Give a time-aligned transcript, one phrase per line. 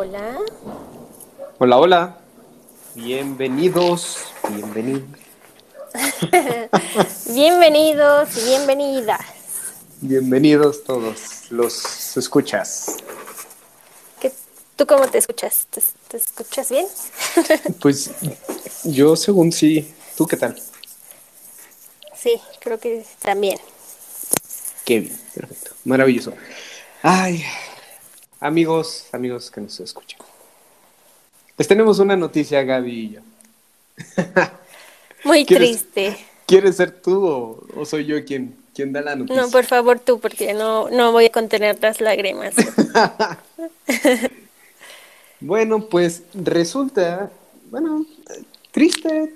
[0.00, 0.38] Hola.
[1.58, 2.18] Hola, hola.
[2.94, 4.16] Bienvenidos,
[4.48, 5.02] bienvenidos.
[7.26, 9.20] Bienvenidos y bienvenidas.
[10.00, 12.96] Bienvenidos todos los escuchas.
[14.18, 14.32] ¿Qué-
[14.74, 15.66] ¿Tú cómo te escuchas?
[15.68, 16.86] ¿Te, te escuchas bien?
[17.82, 18.10] Pues
[18.84, 20.58] yo según sí, ¿tú qué tal?
[22.16, 23.58] Sí, creo que también.
[24.86, 26.32] Qué bien, perfecto, maravilloso.
[27.02, 27.44] Ay,
[28.40, 30.18] amigos, amigos que nos escuchan.
[31.56, 33.20] Les tenemos una noticia, Gaby y yo.
[35.24, 36.26] Muy ¿Quieres- triste.
[36.46, 39.40] ¿Quieres ser tú o, o soy yo quien, quien da la noticia?
[39.40, 42.54] No, por favor tú, porque no, no voy a contener las lágrimas.
[45.42, 47.30] Bueno, pues resulta,
[47.70, 48.04] bueno,
[48.72, 49.32] triste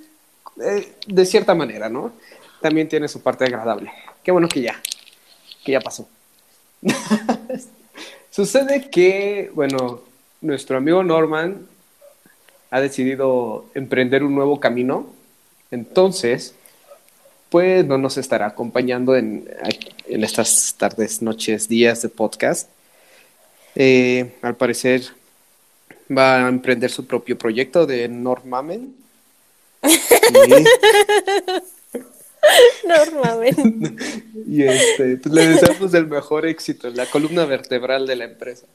[0.62, 2.12] eh, de cierta manera, ¿no?
[2.60, 3.90] También tiene su parte agradable.
[4.22, 4.78] Qué bueno que ya,
[5.64, 6.06] que ya pasó.
[8.34, 10.00] Sucede que, bueno,
[10.40, 11.68] nuestro amigo Norman
[12.68, 15.06] ha decidido emprender un nuevo camino,
[15.70, 16.52] entonces,
[17.48, 19.48] pues no nos estará acompañando en,
[20.08, 22.68] en estas tardes, noches, días de podcast.
[23.76, 25.04] Eh, al parecer
[26.10, 28.96] va a emprender su propio proyecto de Normamen.
[32.86, 34.22] Normalmente.
[34.46, 38.66] Y, este, pues le deseamos el mejor éxito, la columna vertebral de la empresa.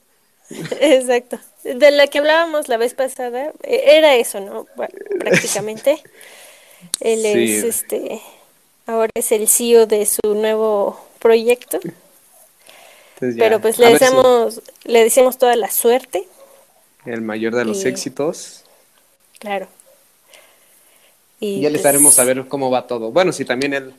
[0.80, 1.40] Exacto.
[1.64, 4.66] De la que hablábamos la vez pasada, eh, era eso, ¿no?
[4.76, 6.02] Bueno, prácticamente.
[7.00, 7.58] Él Sí.
[7.58, 8.22] es este.
[8.88, 11.80] Ahora es el CEO de su nuevo proyecto.
[11.84, 16.28] Entonces ya, Pero pues le si deseamos, le deseamos toda la suerte.
[17.06, 18.64] el mayor de los y- éxitos.
[19.40, 19.68] Claro.
[21.40, 23.12] Y ya le pues, estaremos a ver cómo va todo.
[23.12, 23.94] Bueno, si también él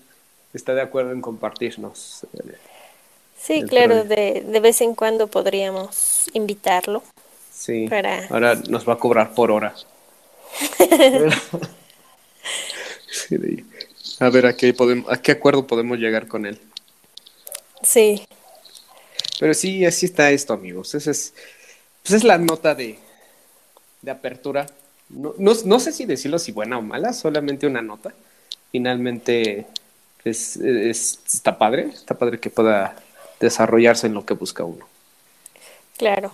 [0.52, 2.26] está de acuerdo en compartirnos.
[3.38, 7.02] Sí, el claro, de, de vez en cuando podríamos invitarlo.
[7.52, 9.74] Sí, Para- ahora nos va a cobrar por hora.
[13.12, 13.36] Sí,
[14.20, 16.60] a ver a qué, podemos, a qué acuerdo podemos llegar con él.
[17.82, 18.24] Sí,
[19.38, 20.94] Pero sí, así está esto, amigos.
[20.94, 21.34] Esa es,
[22.02, 22.98] pues es la nota de,
[24.02, 24.66] de apertura.
[25.10, 28.12] No, no, no sé si decirlo si buena o mala, solamente una nota.
[28.72, 29.66] Finalmente
[30.24, 32.96] es, es- está padre, está padre que pueda
[33.40, 34.86] desarrollarse en lo que busca uno.
[35.96, 36.32] claro.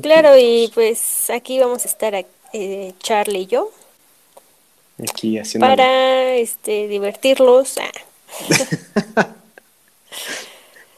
[0.00, 2.14] Claro, y pues aquí vamos a estar
[2.52, 3.70] eh, Charlie y yo
[5.02, 7.78] Aquí haciendo para este divertirlos.
[7.78, 7.90] Ah,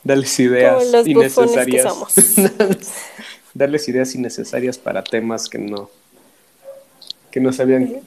[0.04, 1.78] darles ideas bufones que innecesarias.
[1.78, 2.14] somos.
[3.54, 5.90] darles ideas innecesarias para temas que no
[7.30, 8.00] que no se habían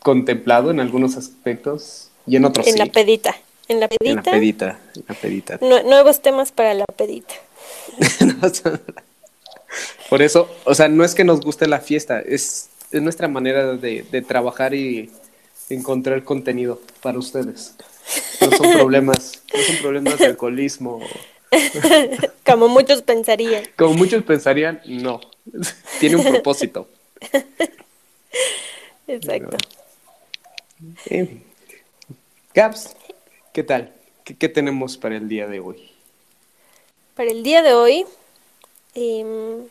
[0.00, 2.78] contemplado en algunos aspectos y en otros en sí.
[2.78, 3.36] la pedita.
[3.68, 4.30] En la En la pedita.
[4.30, 5.60] pedita, en la pedita.
[5.60, 7.34] nue- nuevos temas para la pedita.
[10.10, 13.76] Por eso, o sea, no es que nos guste la fiesta, es, es nuestra manera
[13.76, 15.10] de, de trabajar y
[15.70, 17.74] encontrar contenido para ustedes.
[18.40, 21.00] No son problemas, no son problemas de alcoholismo.
[22.46, 23.64] Como muchos pensarían.
[23.76, 25.20] Como muchos pensarían, no.
[26.00, 26.88] Tiene un propósito.
[29.06, 29.56] Exacto.
[31.06, 31.42] Eh,
[32.54, 32.96] Gaps,
[33.52, 33.92] ¿qué tal?
[34.24, 35.90] ¿Qué, qué tenemos para el día de hoy?
[37.14, 38.06] Para el día de hoy
[38.94, 39.66] em,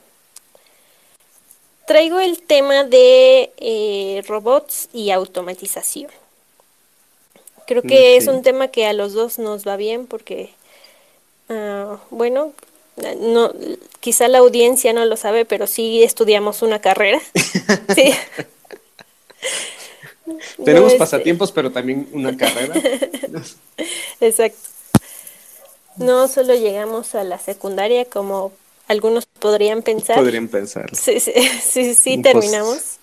[1.88, 6.12] traigo el tema de eh, robots y automatización.
[7.68, 10.52] Creo que es un tema que a los dos nos va bien porque,
[11.52, 12.54] ah, bueno,
[13.20, 13.54] no,
[14.00, 17.20] quizá la audiencia no lo sabe, pero sí estudiamos una carrera.
[17.96, 18.14] Sí.
[20.64, 22.74] Tenemos No, este, pasatiempos, pero también una carrera.
[24.22, 24.58] Exacto.
[25.98, 28.54] No solo llegamos a la secundaria como
[28.88, 30.18] algunos podrían pensar.
[30.18, 30.96] Podrían pensar.
[30.96, 33.00] Sí, sí, sí, terminamos.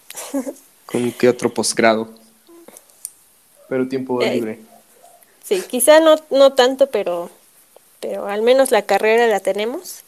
[0.86, 2.08] ¿Con qué otro posgrado?
[3.68, 4.58] Pero tiempo Eh, libre.
[5.44, 7.30] Sí, quizá no, no tanto, pero,
[8.00, 10.02] pero al menos la carrera la tenemos.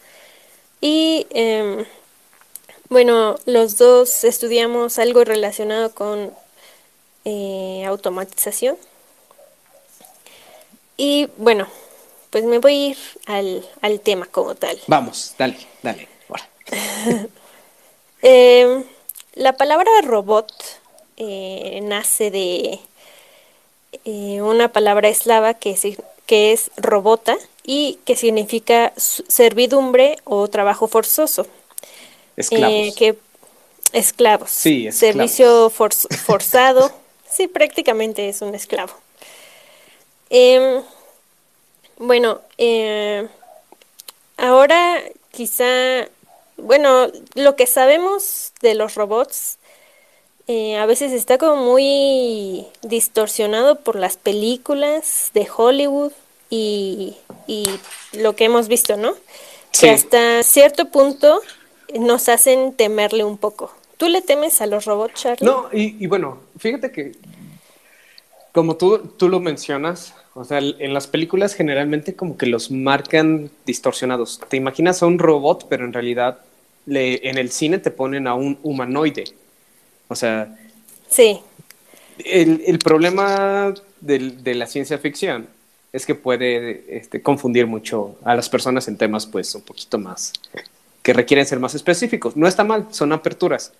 [0.79, 1.85] Y em,
[2.89, 6.33] bueno, los dos estudiamos algo relacionado con
[7.25, 8.77] eh, automatización.
[10.97, 11.67] Y bueno,
[12.29, 12.97] pues me voy a ir
[13.27, 14.79] al, al tema como tal.
[14.87, 16.07] Vamos, dale, dale.
[16.29, 16.49] ahora.
[18.23, 18.83] Eh,
[19.33, 20.53] la palabra robot
[21.17, 22.79] eh, nace de
[24.05, 25.75] eh, una palabra eslava que,
[26.31, 31.45] que es robota y que significa servidumbre o trabajo forzoso.
[32.37, 32.73] Esclavos.
[32.73, 33.17] Eh, que
[33.91, 34.49] esclavos.
[34.49, 34.95] Sí, esclavos.
[35.33, 36.89] Servicio forz- forzado.
[37.29, 38.93] sí, prácticamente es un esclavo.
[40.29, 40.81] Em,
[41.97, 43.27] bueno, eh,
[44.37, 46.07] ahora quizá,
[46.55, 49.57] bueno, lo que sabemos de los robots
[50.47, 56.11] eh, a veces está como muy distorsionado por las películas de Hollywood
[56.49, 57.15] y,
[57.47, 57.69] y
[58.13, 59.13] lo que hemos visto, ¿no?
[59.71, 59.87] Sí.
[59.87, 61.41] Que hasta cierto punto
[61.99, 63.71] nos hacen temerle un poco.
[63.97, 65.45] ¿Tú le temes a los robots, Charlie?
[65.45, 67.13] No, y, y bueno, fíjate que
[68.51, 73.49] como tú, tú lo mencionas, o sea, en las películas generalmente como que los marcan
[73.65, 74.41] distorsionados.
[74.49, 76.39] Te imaginas a un robot, pero en realidad
[76.85, 79.25] le, en el cine te ponen a un humanoide.
[80.11, 80.53] O sea,
[81.09, 81.39] Sí,
[82.25, 85.47] el, el problema del- de la ciencia ficción
[85.93, 90.33] es que puede este, confundir mucho a las personas en temas pues un poquito más
[91.01, 92.35] que requieren ser más específicos.
[92.35, 93.71] No está mal, son aperturas,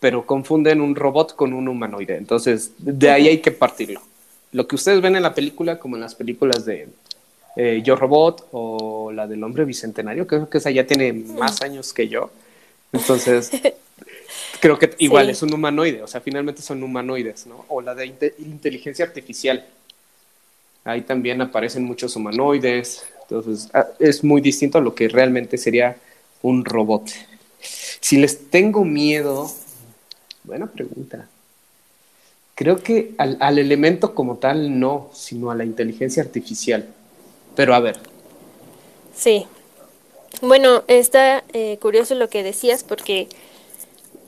[0.00, 2.16] pero confunden un robot con un humanoide.
[2.16, 4.02] Entonces, de ahí hay que partirlo.
[4.50, 6.88] Lo que ustedes ven en la película, como en las películas de
[7.56, 11.92] eh, Yo Robot o la del hombre bicentenario, creo que esa ya tiene más años
[11.92, 12.30] que yo.
[12.92, 13.50] Entonces,
[14.60, 15.32] creo que igual Sí.
[15.32, 17.64] es un humanoide, o sea, finalmente son humanoides, ¿no?
[17.68, 19.64] O la de inte- inteligencia artificial.
[20.84, 25.96] Ahí también aparecen muchos humanoides, entonces ah, es muy distinto a lo que realmente sería
[26.42, 27.10] un robot.
[27.60, 29.50] Si les tengo miedo,
[30.44, 31.28] buena pregunta.
[32.54, 36.86] Creo que al, al elemento como tal no, sino a la inteligencia artificial.
[37.54, 37.98] Pero a ver,
[39.14, 39.46] sí.
[40.42, 43.28] Bueno, está eh, curioso lo que decías porque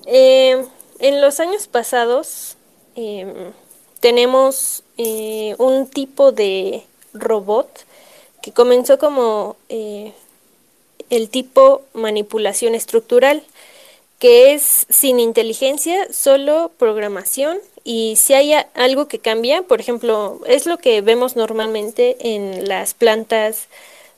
[0.06, 0.64] eh,
[0.98, 2.56] en los años pasados
[2.94, 3.52] em,
[4.00, 6.82] tenemos eh, un tipo de
[7.14, 7.84] robot
[8.42, 10.12] que comenzó como eh,
[11.10, 13.42] el tipo manipulación estructural,
[14.18, 17.58] que es sin inteligencia, solo programación.
[17.84, 22.94] Y si hay algo que cambia, por ejemplo, es lo que vemos normalmente en las
[22.94, 23.68] plantas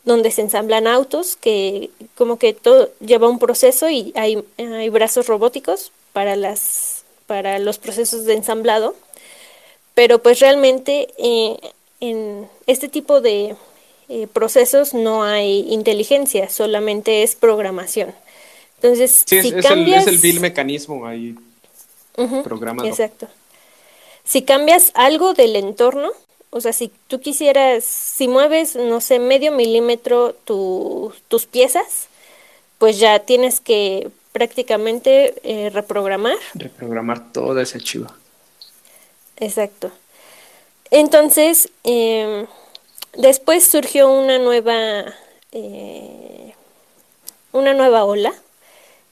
[0.04, 5.26] donde se ensamblan autos, que como que todo lleva un proceso y hay, hay brazos
[5.26, 8.94] robóticos para las para los procesos de ensamblado,
[9.94, 11.56] pero pues realmente eh,
[12.00, 13.56] en este tipo de
[14.08, 18.12] eh, procesos no hay inteligencia, solamente es programación.
[18.76, 20.06] Entonces, sí, es, si es el, cambias...
[20.06, 21.36] es el vil mecanismo ahí
[22.42, 22.88] programado.
[22.88, 23.28] Exacto.
[24.24, 26.10] Si cambias algo del entorno,
[26.52, 32.08] o sea, si tú quisieras, si mueves, no sé, medio milímetro tu- tus piezas,
[32.78, 36.36] pues ya tienes que prácticamente eh, reprogramar.
[36.54, 38.06] Reprogramar todo ese archivo.
[39.38, 39.90] Exacto.
[40.90, 42.46] Entonces, em,
[43.14, 45.04] después surgió una nueva,
[45.52, 46.54] eh,
[47.52, 48.34] una nueva ola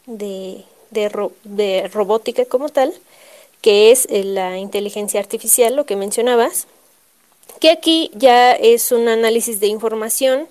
[0.06, 2.92] de, de, ro- de robótica como tal,
[3.62, 6.66] que es eh, la inteligencia artificial, lo que mencionabas,
[7.60, 10.48] que aquí ya es un análisis de información.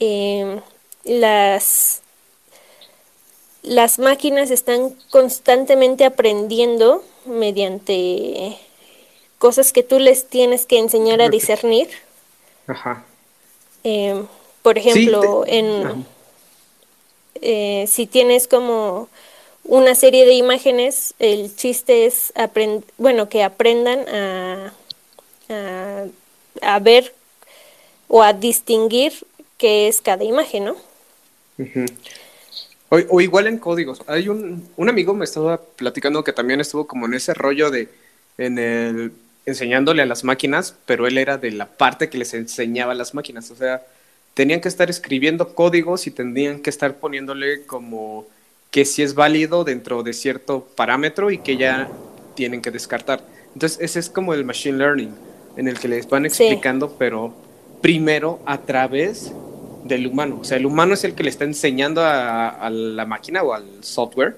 [0.00, 0.60] em,
[1.04, 2.02] las,
[3.62, 8.56] las máquinas están constantemente aprendiendo mediante
[9.38, 11.88] cosas que tú les tienes que enseñar a discernir.
[12.68, 13.04] Ajá.
[13.84, 14.24] Eh,
[14.62, 16.06] por Sí, ejemplo, te- en
[17.36, 19.08] eh, si tienes como
[19.64, 24.72] una serie de imágenes, el chiste es aprend bueno, que aprendan a,
[25.50, 26.06] a,
[26.62, 27.14] a ver
[28.08, 29.12] o a distinguir
[29.58, 30.76] qué es cada imagen, ¿no?
[32.88, 34.02] O, igual en códigos.
[34.06, 37.88] Hay un, un amigo me estaba platicando que también estuvo como en ese rollo de
[38.38, 39.12] en el
[39.46, 43.14] enseñándole a las máquinas, pero él era de la parte que les enseñaba a las
[43.14, 43.50] máquinas.
[43.50, 43.82] O sea,
[44.34, 48.26] tenían que estar escribiendo códigos y tendrían que estar poniéndole como
[48.72, 51.88] que si es válido dentro de cierto parámetro y que ya
[52.34, 53.22] tienen que descartar.
[53.54, 55.14] Entonces, ese es como el machine learning,
[55.56, 56.44] en el que les van Sí.
[56.44, 57.34] explicando, pero
[57.80, 59.32] primero a través
[59.84, 60.38] del humano.
[60.40, 63.52] O sea, el humano es el que le está enseñando a, a la máquina o
[63.52, 64.36] al software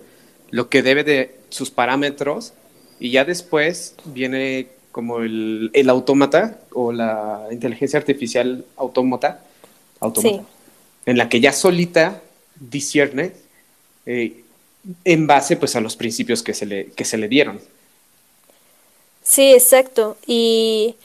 [0.50, 2.52] lo que debe de sus parámetros
[3.00, 9.42] y ya después viene como el, el autómata o la inteligencia artificial autómata,
[10.16, 10.40] Sí.
[11.06, 12.20] en la que ya solita
[12.60, 13.32] discierne
[14.06, 14.42] eh,
[15.04, 17.60] en base pues a los principios que se le, que se le dieron.
[19.28, 20.16] Sí, exacto.
[20.26, 20.96] Y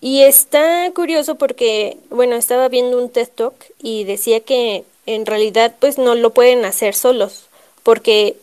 [0.00, 5.74] y está curioso porque, bueno, estaba viendo un TED Talk y decía que en realidad
[5.80, 7.46] pues no lo pueden hacer solos,
[7.82, 8.36] porque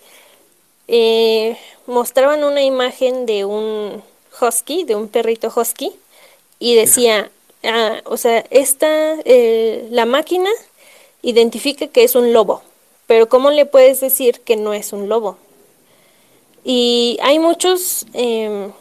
[0.87, 4.03] eh, mostraban una imagen de un
[4.41, 5.93] husky, de un perrito husky,
[6.59, 7.31] y decía,
[7.63, 10.49] ah, o sea, esta, eh, la máquina
[11.23, 12.63] identifica que es un lobo,
[13.07, 15.37] pero ¿cómo le puedes decir que no es un lobo?
[16.67, 18.71] Y hay muchos, em,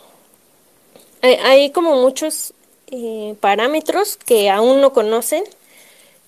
[1.20, 2.54] hay, como muchos
[2.90, 5.44] eh, parámetros que aún no conocen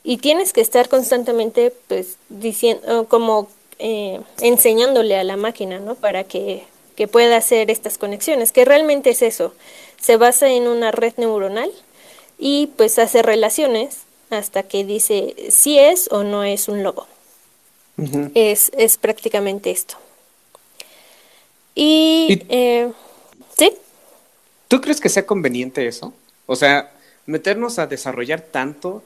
[0.04, 3.48] y tienes que estar constantemente pues diciendo como
[3.78, 9.10] eh, enseñándole a la máquina no para que, que, pueda hacer estas conexiones que realmente
[9.10, 9.54] es eso.
[9.98, 11.72] Se basa en una red neuronal
[12.38, 17.06] y pues hace relaciones hasta que dice si es o no es un lobo.
[18.34, 19.96] Es, es prácticamente esto
[21.76, 22.90] y, eh,
[23.56, 23.70] sí
[24.66, 26.12] ¿Tú crees que sea conveniente eso?
[26.46, 26.92] O sea,
[27.26, 29.02] meternos a desarrollar tanto,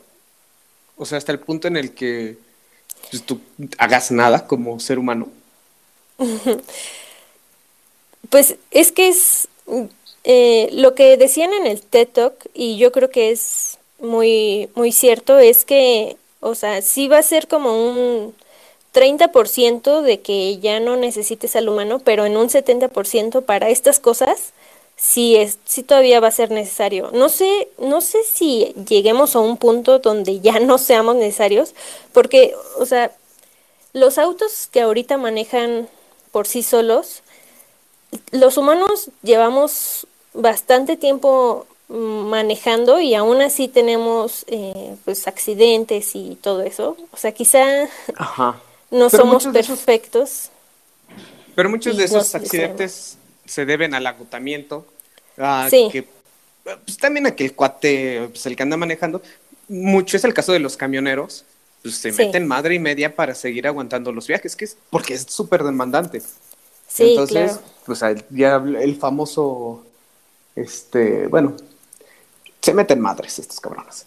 [0.96, 2.38] o sea, hasta el punto en el que
[3.10, 3.40] pues, tú
[3.76, 5.28] hagas nada como ser humano.
[8.28, 9.48] Pues es que es
[10.22, 14.92] eh, lo que decían en el TED Talk, y yo creo que es muy, muy
[14.92, 18.34] cierto, es que, o sea, sí va a ser como un
[18.92, 24.52] 30% de que ya no necesites al humano, pero en un 70% para estas cosas
[24.96, 27.10] sí es, sí todavía va a ser necesario.
[27.12, 31.74] No sé, no sé si lleguemos a un punto donde ya no seamos necesarios,
[32.12, 33.12] porque, o sea,
[33.92, 35.88] los autos que ahorita manejan
[36.32, 37.22] por sí solos,
[38.30, 46.62] los humanos llevamos bastante tiempo manejando y aún así tenemos eh, pues accidentes y todo
[46.62, 46.96] eso.
[47.12, 47.88] O sea, quizá
[48.90, 50.50] no somos perfectos.
[51.54, 54.86] pero muchos de esos accidentes se deben al agotamiento,
[55.38, 56.06] a que
[56.62, 59.22] pues, también a que el cuate, pues, el que anda manejando,
[59.68, 61.44] mucho es el caso de los camioneros,
[61.82, 65.22] pues se meten madre y media para seguir aguantando los viajes, que es porque es
[65.28, 66.22] súper demandante.
[66.88, 69.84] Sí, Entonces, pues ya el famoso,
[70.56, 71.56] este, bueno,
[72.60, 74.06] se meten madres estos cabrones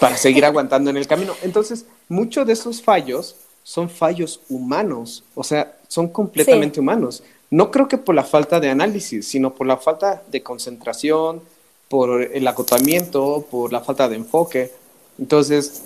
[0.00, 1.34] para seguir aguantando en el camino.
[1.42, 7.24] Entonces, muchos de esos fallos son fallos humanos, o sea, son completamente humanos.
[7.50, 11.42] No creo que por la falta de análisis, sino por la falta de concentración,
[11.88, 14.70] por el agotamiento, por la falta de enfoque.
[15.18, 15.82] Entonces,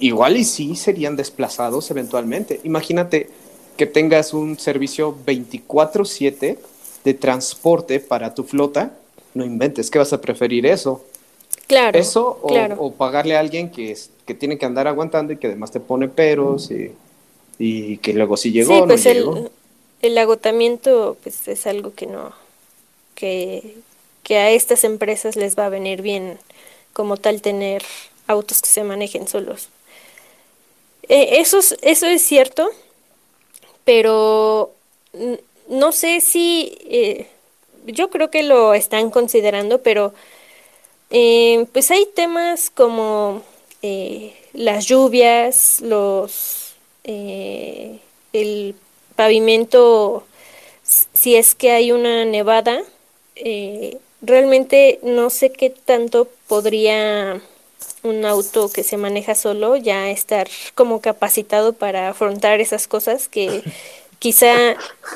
[0.00, 2.60] igual y sí serían desplazados eventualmente.
[2.64, 3.28] Imagínate
[3.76, 6.58] que tengas un servicio 24/7
[7.02, 8.92] de transporte para tu flota.
[9.34, 11.04] No inventes, ¿qué vas a preferir eso?
[11.66, 11.98] Claro.
[11.98, 12.76] Eso o, claro.
[12.78, 16.08] o pagarle a alguien que, que tiene que andar aguantando y que además te pone
[16.08, 16.70] peros
[17.58, 18.74] y, que luego sí llegó.
[18.74, 19.50] Sí, pues no el, llegó.
[20.02, 22.32] el agotamiento pues es algo que no,
[23.14, 23.76] que,
[24.22, 26.38] que a estas empresas les va a venir bien
[26.92, 27.82] como tal tener
[28.26, 29.68] autos que se manejen solos.
[31.08, 32.68] Eh, eso, es, eso es cierto,
[33.84, 34.72] pero
[35.68, 37.26] no sé si, eh,
[37.86, 40.14] yo creo que lo están considerando, pero
[41.14, 43.42] eh, pues hay temas como
[43.82, 48.00] eh, las lluvias, los, eh,
[48.32, 48.74] el
[49.14, 50.24] pavimento,
[50.82, 52.82] si es que hay una nevada,
[53.36, 57.40] eh, realmente no sé qué tanto podría
[58.02, 63.62] un auto que se maneja solo ya estar como capacitado para afrontar esas cosas que
[64.18, 64.72] quizá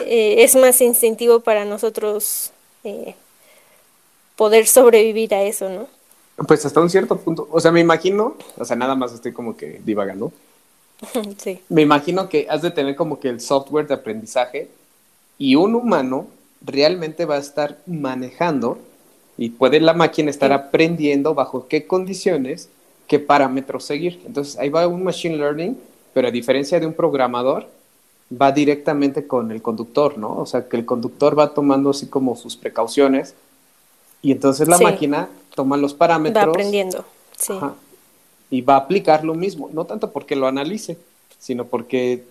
[0.06, 2.52] eh, es más instintivo para nosotros
[2.84, 3.14] eh,
[4.38, 5.88] poder sobrevivir a eso, ¿no?
[6.46, 7.48] Pues hasta un cierto punto.
[7.50, 10.32] O sea, me imagino, o sea, nada más estoy como que divagando.
[11.38, 11.58] sí.
[11.68, 14.68] Me imagino que has de tener como que el software de aprendizaje
[15.38, 16.28] y un humano
[16.64, 18.78] realmente va a estar manejando
[19.36, 20.54] y puede la máquina estar Sí.
[20.54, 22.68] aprendiendo bajo qué condiciones,
[23.08, 24.22] qué parámetros seguir.
[24.24, 25.76] Entonces ahí va un machine learning,
[26.14, 27.66] pero a diferencia de un programador,
[28.30, 30.36] va directamente con el conductor, ¿no?
[30.36, 33.34] O sea, que el conductor va tomando así como sus precauciones
[34.22, 34.84] y entonces la Sí.
[34.84, 37.04] máquina toma los parámetros Va aprendiendo,
[37.38, 37.52] sí.
[37.54, 37.74] Ajá.
[38.50, 40.96] Y va a aplicar lo mismo, no tanto porque lo analice,
[41.38, 42.24] sino porque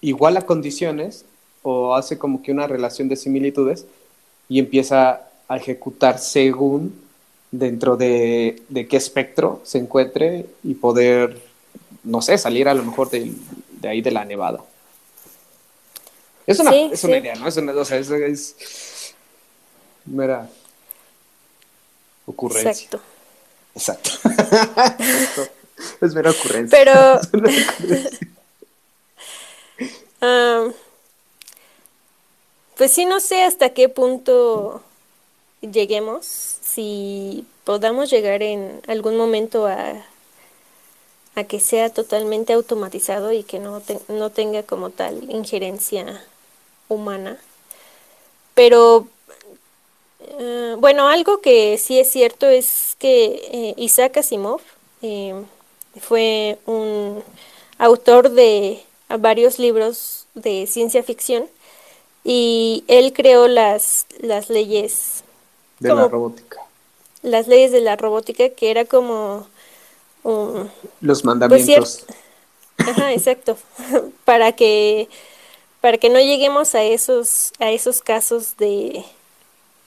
[0.00, 1.24] iguala condiciones
[1.62, 3.84] o hace como que una relación de similitudes
[4.48, 6.94] y empieza a ejecutar según
[7.52, 11.40] dentro de, de qué espectro se encuentre y poder,
[12.04, 13.36] no sé, salir a lo mejor del-
[13.80, 14.60] de, ahí de la nevada.
[16.46, 17.20] Es una, Sí, es una sí.
[17.20, 17.46] idea, ¿no?
[17.48, 19.14] Es una, o sea, es, es
[20.06, 20.48] mera
[22.26, 22.70] ocurrencia.
[22.70, 23.00] Exacto.
[23.74, 24.10] Exacto.
[24.24, 25.52] Exacto.
[26.00, 26.78] Es mera ocurrencia.
[26.78, 26.92] Pero,
[30.20, 30.68] ah,
[32.76, 34.82] pues sí, no sé hasta qué punto
[35.62, 36.26] lleguemos.
[36.26, 40.04] si podamos llegar en algún momento a,
[41.34, 46.22] a que sea totalmente automatizado y que no, no tenga como tal injerencia
[46.88, 47.38] humana.
[48.54, 49.06] Pero
[50.22, 54.60] eh, bueno, algo que sí es cierto es que eh, Isaac Asimov
[55.02, 55.34] eh,
[56.00, 57.22] fue un
[57.78, 58.82] autor de
[59.18, 61.46] varios libros de ciencia ficción
[62.22, 65.24] y él creó las, las leyes
[65.78, 66.60] de la robótica.
[67.22, 69.46] Las leyes de la robótica que era como
[70.22, 70.68] los
[71.00, 72.04] pues, mandamientos.
[72.76, 73.56] Ajá, exacto.
[74.24, 75.08] para que
[75.80, 79.04] para que no lleguemos a esos a esos casos de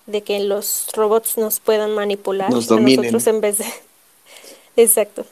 [0.05, 3.65] de que los robots nos puedan manipular nos nosotros en vez de
[4.75, 5.25] exacto.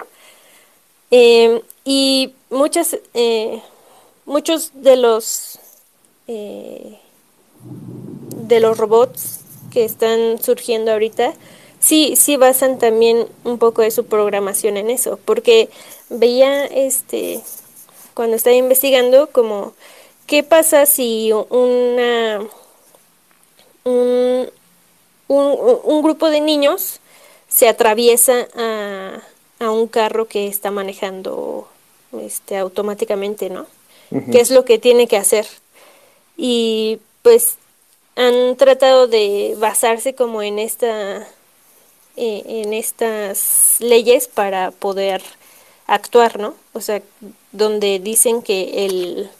[1.10, 3.62] Em, y muchas eh,
[4.26, 5.60] muchos de los
[6.28, 6.98] eh,
[8.38, 11.34] de los robots que están surgiendo ahorita
[11.82, 15.70] sí, sí basan también un poco de su programación en eso, porque
[16.10, 17.42] veía este
[18.14, 19.74] cuando estaba investigando como
[20.28, 22.42] qué pasa si una
[23.84, 24.50] un,
[25.36, 27.00] un, grupo de niños
[27.48, 29.22] se atraviesa a,
[29.60, 31.68] a, un carro que está manejando
[32.22, 33.66] este automáticamente, ¿no?
[34.32, 35.48] ¿Qué es lo que tiene que hacer?
[36.36, 37.56] Y pues
[38.16, 41.26] han tratado de basarse como en esta
[42.18, 45.24] eh, en estas leyes para poder
[45.88, 46.56] actuar, ¿no?
[46.74, 47.02] O sea,
[47.54, 49.32] donde dicen que el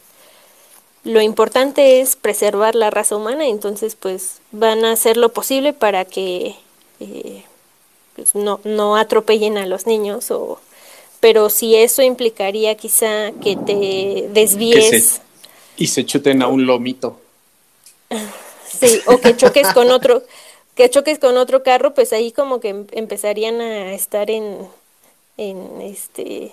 [1.04, 6.04] lo importante es preservar la raza humana, entonces pues van a hacer lo posible para
[6.04, 6.56] que
[7.00, 7.44] eh,
[8.16, 10.60] pues, no, no atropellen a los niños o
[11.20, 15.20] pero si eso implicaría quizá que te desvíes
[15.76, 17.18] y se chuten a un lomito.
[18.80, 20.22] Sí, o que choques con otro
[20.74, 24.66] que choques con otro carro, pues ahí como que em, empezarían a estar en,
[25.36, 26.52] en este...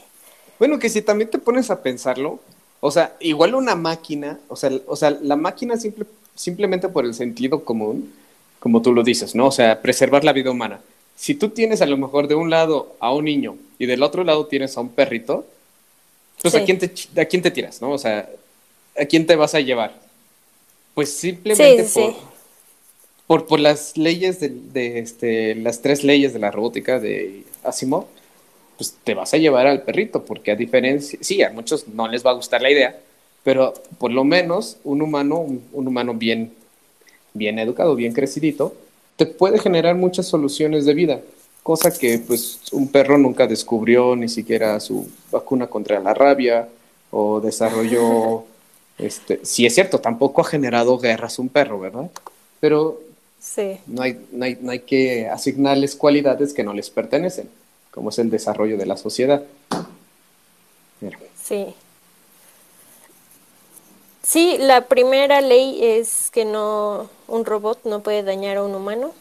[0.60, 2.40] Bueno, que si también te pones a pensarlo,
[2.80, 7.14] o sea, igual una máquina, o sea, o sea la máquina simple, simplemente por el
[7.14, 8.14] sentido común,
[8.60, 9.48] como tú lo dices, ¿no?
[9.48, 10.82] O sea, preservar la vida humana.
[11.16, 14.24] Si tú tienes a lo mejor de un lado a un niño y del otro
[14.24, 15.46] lado tienes a un perrito,
[16.42, 17.92] pues ¿a, quién te, ¿a quién te tiras, no?
[17.92, 18.30] O sea,
[18.98, 19.94] ¿a quién te vas a llevar?
[20.94, 22.16] Pues simplemente por,
[23.28, 28.06] por, por las leyes de, este, las tres leyes de la robótica de Asimov,
[28.80, 32.26] pues te vas a llevar al perrito, porque a diferencia, sí, a muchos no les
[32.26, 32.98] va a gustar la idea,
[33.44, 36.54] pero por lo menos un humano, un, humano bien,
[37.34, 38.74] bien educado, bien crecidito,
[39.18, 41.20] te puede generar muchas soluciones de vida,
[41.62, 46.70] cosa que pues un perro nunca descubrió ni siquiera su vacuna contra la rabia
[47.12, 48.46] o desarrolló,
[48.98, 52.10] este, sí es cierto, tampoco ha generado guerras un perro, ¿verdad?
[52.62, 53.02] Pero
[53.88, 57.50] no, hay, no, hay, no hay que asignarles cualidades que no les pertenecen,
[57.92, 59.44] como es el desarrollo de la sociedad.
[61.44, 61.74] Sí.
[64.22, 69.14] Sí, la primera ley es que no un robot no puede dañar a un humano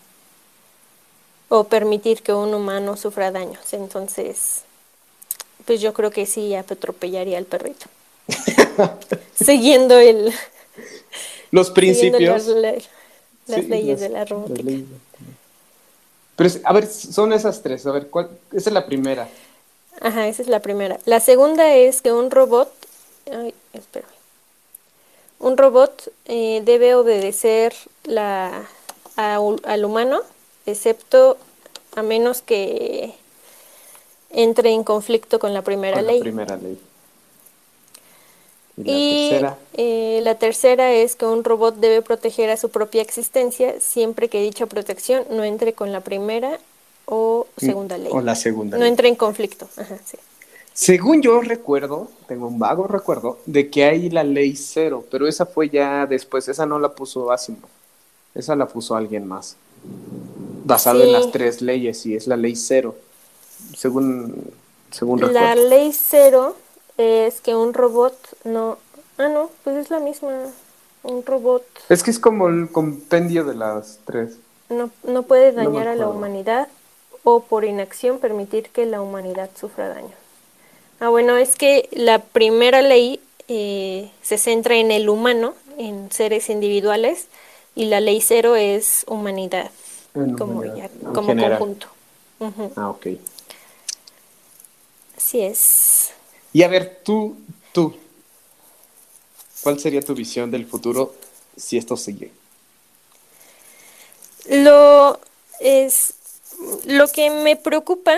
[1.49, 3.73] o permitir que un humano sufra daños.
[3.73, 4.65] Entonces,
[5.65, 7.87] pues yo creo que sí atropellaría al perrito.
[9.35, 10.33] siguiendo el
[11.51, 12.47] los principios
[13.47, 14.71] las leyes de la robótica.
[16.39, 17.85] Pero, a ver, son esas tres.
[17.85, 18.31] A ver, ¿cuál?
[18.53, 19.29] Esa es la primera.
[20.01, 21.01] Ajá, esa es la primera.
[21.05, 22.73] La segunda es que un robot.
[23.27, 24.09] Ay, espérame.
[25.41, 27.75] Un robot eh, debe obedecer
[28.05, 28.69] la,
[29.17, 30.21] al humano,
[30.65, 31.39] excepto
[31.97, 33.15] a menos que
[34.31, 36.19] entre en conflicto con la primera ley.
[36.19, 36.79] La primera ley.
[38.85, 39.31] Y,
[39.75, 40.93] eh, la, tercera?
[40.93, 45.45] es que un robot debe proteger a su propia existencia siempre que dicha protección no
[45.45, 46.59] entre con la primera
[47.07, 48.11] o mm, segunda ley.
[48.13, 48.79] O la segunda.
[48.79, 49.69] No entre en conflicto.
[50.79, 55.45] Según yo recuerdo, tengo un vago recuerdo, de que hay la ley cero, pero esa
[55.45, 57.69] fue ya después, esa no la puso Asimov,
[58.33, 59.57] esa la puso alguien más,
[60.65, 62.95] basado en las tres leyes, y es la ley cero,
[63.77, 64.53] según,
[64.93, 65.41] según recuerdo.
[65.41, 66.55] La ley cero
[66.99, 68.79] es que un robot no...
[69.17, 70.33] Ah, no, pues es la misma.
[71.03, 71.65] Un robot...
[71.89, 74.37] Es que es como el compendio de las tres.
[74.69, 76.69] No, no puede dañar a la humanidad
[77.25, 80.15] o por inacción permitir que la humanidad sufra daño.
[81.01, 86.51] Ah, bueno, es que la primera ley eh, se centra en el humano, en seres
[86.51, 87.29] individuales,
[87.75, 89.71] y la ley cero es humanidad,
[90.13, 90.63] como,
[91.15, 91.87] como conjunto.
[92.77, 93.07] Ah, ok.
[95.17, 96.13] Así es.
[96.59, 97.37] Y a ver, tú,
[97.71, 97.95] tú,
[99.63, 101.15] ¿cuál sería tu visión del futuro
[101.57, 102.33] si esto sigue?
[104.49, 105.21] Lo
[105.61, 106.15] es,
[106.85, 108.17] lo que me preocupa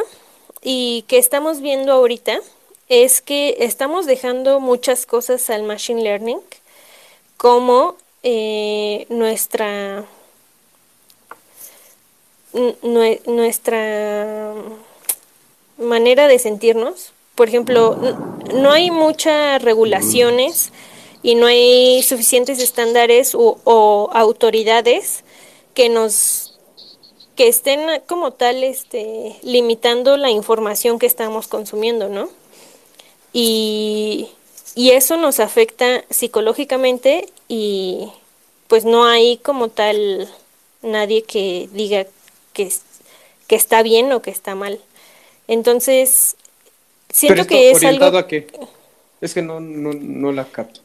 [0.62, 2.40] y que estamos viendo ahorita
[2.88, 6.40] es que estamos dejando muchas cosas al machine learning
[7.36, 10.06] como eh, nuestra
[13.26, 14.54] nuestra
[15.76, 17.12] manera de sentirnos.
[17.34, 17.96] Por ejemplo,
[18.54, 20.72] no hay muchas regulaciones
[21.22, 25.24] y no hay suficientes estándares o, autoridades
[25.74, 26.46] que nos
[27.36, 32.28] que estén como tal este limitando la información que estamos consumiendo, ¿no?
[33.32, 34.28] Y,
[34.74, 38.10] y eso nos afecta psicológicamente y
[38.68, 40.28] pues no hay como tal
[40.82, 42.06] nadie que diga
[42.52, 42.70] que,
[43.46, 44.80] que está bien o que está mal.
[45.48, 46.36] Entonces,
[47.12, 48.04] siento que es algo...
[48.16, 48.46] a qué?
[49.20, 50.80] Es que no, no, no la capto.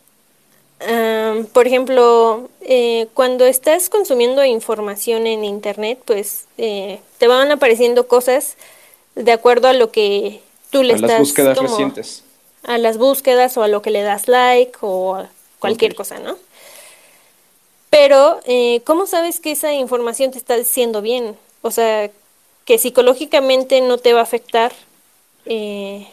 [1.54, 8.58] por ejemplo, eh, cuando estás consumiendo información en Internet, pues eh, te van apareciendo cosas
[9.16, 11.10] de acuerdo a lo que tú le estás...
[11.10, 12.24] A las búsquedas recientes.
[12.64, 16.38] A las búsquedas o a lo que le das like o a cualquier cosa, ¿no?
[17.90, 21.38] Pero, eh, ¿cómo sabes que esa información te está diciendo bien?
[21.62, 22.12] O sea,
[22.66, 24.74] que psicológicamente no te va a afectar.
[25.46, 26.06] Eh,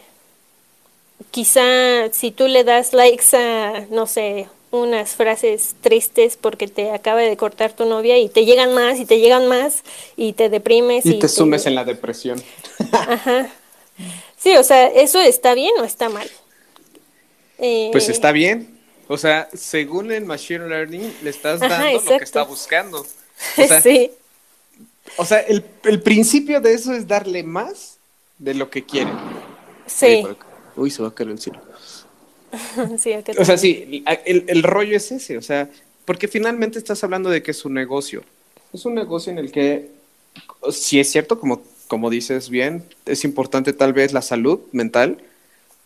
[1.31, 7.21] quizá si tú le das likes a, no sé, unas frases tristes porque te acaba
[7.21, 9.83] de cortar tu novia y te llegan más y te llegan más
[10.17, 11.05] y te deprimes.
[11.05, 12.41] Y, te, sumes en la depresión.
[12.91, 13.49] Ajá.
[14.37, 16.29] Sí, o sea, ¿eso está bien o está mal?
[17.91, 18.79] pues está bien.
[19.07, 23.05] O sea, según el Machine Learning, le estás dando lo que está buscando.
[23.57, 24.09] O sea, sí.
[25.17, 25.63] O sea, el,
[26.01, 27.97] principio de eso es darle más
[28.37, 29.11] de lo que quiere.
[29.85, 30.25] Sí.
[30.75, 31.61] Uy, se va a caer el cielo.
[32.97, 35.69] sí, o sea, sí, el, el rollo es ese, o sea,
[36.05, 38.23] porque finalmente estás hablando de que es un negocio.
[38.73, 39.89] Es un negocio en el que,
[40.71, 45.19] si es cierto, como, como dices bien, es importante tal vez la salud mental,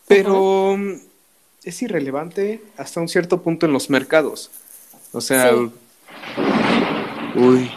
[0.07, 0.77] pero
[1.63, 4.49] es irrelevante hasta un cierto punto en los mercados.
[5.11, 5.53] O sea,
[7.35, 7.71] uy.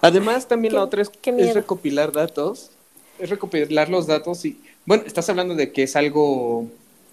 [0.00, 2.70] Además, también la otra es, es, recopilar datos,
[3.18, 6.66] es recopilar los datos y, bueno, estás hablando de que es algo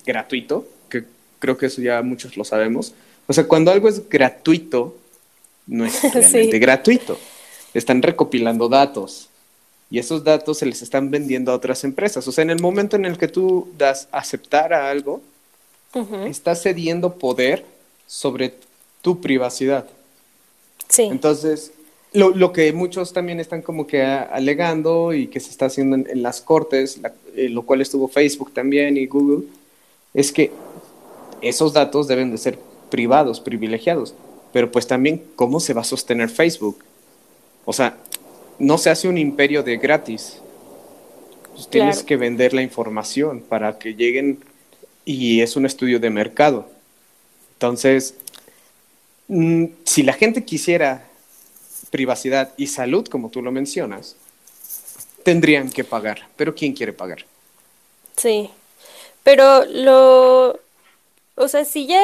[0.05, 1.03] gratuito, que
[1.39, 2.93] creo que eso ya muchos lo sabemos.
[3.27, 4.97] O sea, cuando algo es gratuito,
[5.67, 7.19] no es realmente gratuito.
[7.73, 9.29] Están recopilando datos
[9.89, 12.27] y esos datos se les están vendiendo a otras empresas.
[12.27, 15.21] O sea, en el momento en el que tú das aceptar a algo,
[16.27, 17.65] estás cediendo poder
[18.05, 18.53] sobre
[19.01, 19.87] tu privacidad.
[20.89, 21.03] Sí.
[21.03, 21.71] Entonces,
[22.13, 26.23] lo, lo, que muchos también están como que alegando y que se está haciendo en,
[26.23, 26.99] las cortes,
[27.35, 29.45] eh, lo cual estuvo Facebook también y Google,
[30.13, 30.51] es que
[31.41, 32.57] esos datos deben de ser
[32.89, 34.15] privados, privilegiados.
[34.53, 36.83] Pero pues también, ¿cómo se va a sostener Facebook?
[37.65, 37.97] O sea,
[38.59, 40.41] no se hace un imperio de gratis.
[41.53, 44.39] Pues tienes que vender la información para que lleguen
[45.05, 46.69] y es un estudio de mercado.
[47.53, 48.15] Entonces,
[49.27, 51.06] mm, si la gente quisiera
[51.89, 54.15] privacidad y salud, como tú lo mencionas,
[55.23, 56.27] tendrían que pagar.
[56.35, 57.25] Pero ¿quién quiere pagar?
[58.15, 58.49] Sí,
[59.23, 60.59] pero lo,
[61.35, 62.01] o sea, si ya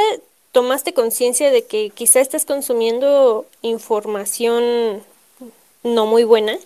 [0.52, 5.02] tomaste conciencia de que quizá estás consumiendo información
[5.84, 6.58] no muy buena,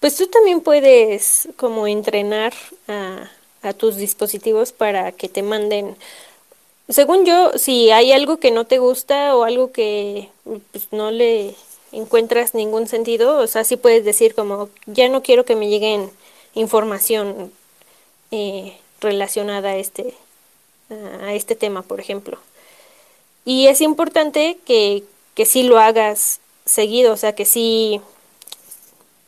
[0.00, 2.54] pues tú también puedes como entrenar
[2.88, 3.30] a,
[3.62, 5.96] a tus dispositivos para que te manden
[6.88, 11.54] según yo, si hay algo que no te gusta o algo que pues, no le
[11.92, 16.10] encuentras ningún sentido, o sea, sí puedes decir como, ya no quiero que me lleguen
[16.54, 17.52] información
[18.30, 20.14] eh, relacionada a este,
[21.22, 22.38] a este tema, por ejemplo.
[23.44, 28.00] Y es importante que, que sí lo hagas seguido, o sea, que sí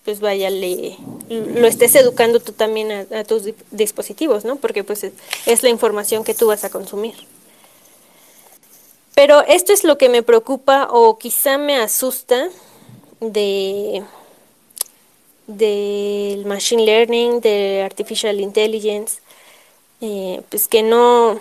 [0.08, 0.96] pues vaya, le,
[1.28, 4.56] lo estés educando tú también a, tus dispositivos, ¿no?
[4.56, 5.04] Porque pues
[5.44, 7.12] es, la información que tú vas a consumir.
[9.18, 12.50] Pero esto es lo que me preocupa o quizá me asusta
[13.18, 14.04] de
[15.48, 19.18] del machine learning, de artificial intelligence,
[20.00, 21.40] eh, pues que no,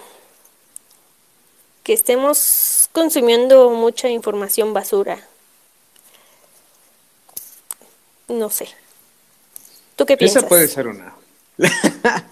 [1.84, 5.24] que estemos consumiendo mucha información basura
[8.28, 8.68] no sé.
[9.96, 10.44] ¿Tú qué piensas?
[10.44, 11.16] Esa puede ser una.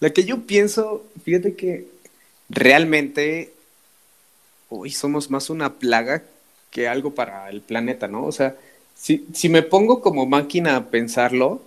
[0.00, 1.88] La que yo pienso, fíjate que
[2.48, 3.52] realmente
[4.68, 6.22] hoy somos más una plaga
[6.70, 8.24] que algo para el planeta, ¿no?
[8.24, 8.56] O sea,
[8.94, 11.62] si, si me pongo como máquina a pensarlo,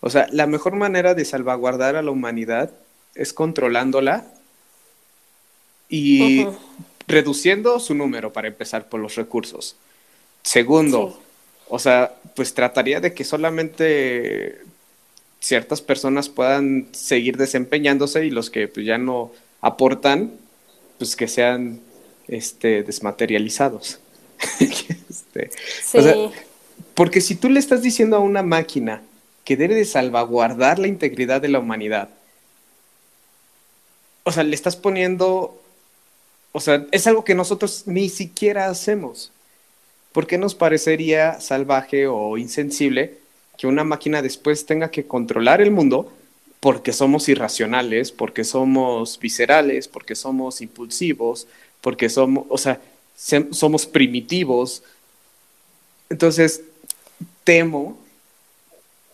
[0.00, 2.70] o sea, la mejor manera de salvaguardar a la humanidad
[3.14, 4.26] es controlándola
[5.88, 6.46] y
[7.08, 9.76] reduciendo su número para empezar por los recursos.
[10.42, 11.20] Segundo,
[11.68, 14.60] o sea, pues trataría de que solamente
[15.40, 20.32] ciertas personas puedan seguir desempeñándose y los que pues, ya no aportan,
[20.98, 21.80] pues que sean
[22.28, 24.00] este, desmaterializados.
[24.60, 25.50] este,
[25.82, 25.98] sí.
[26.94, 29.02] porque si tú le estás diciendo a una máquina
[29.44, 32.10] que debe de salvaguardar la integridad de la humanidad,
[34.24, 35.62] o sea, le estás poniendo,
[36.52, 39.30] o sea, es algo que nosotros ni siquiera hacemos.
[40.12, 43.18] ¿Por qué nos parecería salvaje o insensible
[43.56, 46.12] que una máquina después tenga que controlar el mundo
[46.58, 51.46] porque somos irracionales, porque somos viscerales, porque somos impulsivos,
[51.86, 52.80] porque somos, o sea,
[53.52, 54.82] somos primitivos?
[56.10, 56.62] Entonces,
[57.44, 57.96] temo,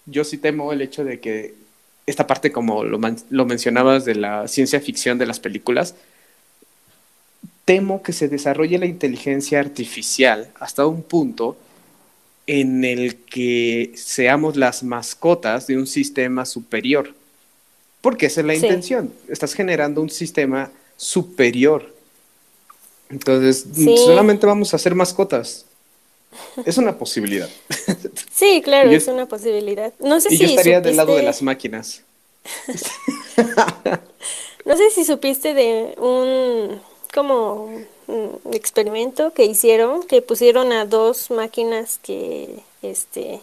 [0.06, 1.54] yo sí temo el hecho de que
[2.06, 5.96] esta parte, como lo, lo mencionabas de la ciencia ficción de las películas,
[7.66, 11.58] temo que se desarrolle la inteligencia artificial hasta un punto
[12.46, 17.12] en el que seamos las mascotas de un sistema superior.
[18.00, 19.12] Porque esa es la intención.
[19.28, 22.00] Estás generando un sistema superior.
[23.12, 23.66] Entonces,
[24.04, 25.66] solamente vamos a ser mascotas.
[26.64, 27.48] Es una posibilidad.
[28.32, 29.92] Sí, claro, es una posibilidad.
[30.00, 32.02] No sé y si yo estaría del lado de las máquinas.
[34.64, 36.80] no sé si supiste de un
[37.14, 37.70] como
[38.08, 43.40] un experimento que hicieron, que pusieron a dos máquinas que este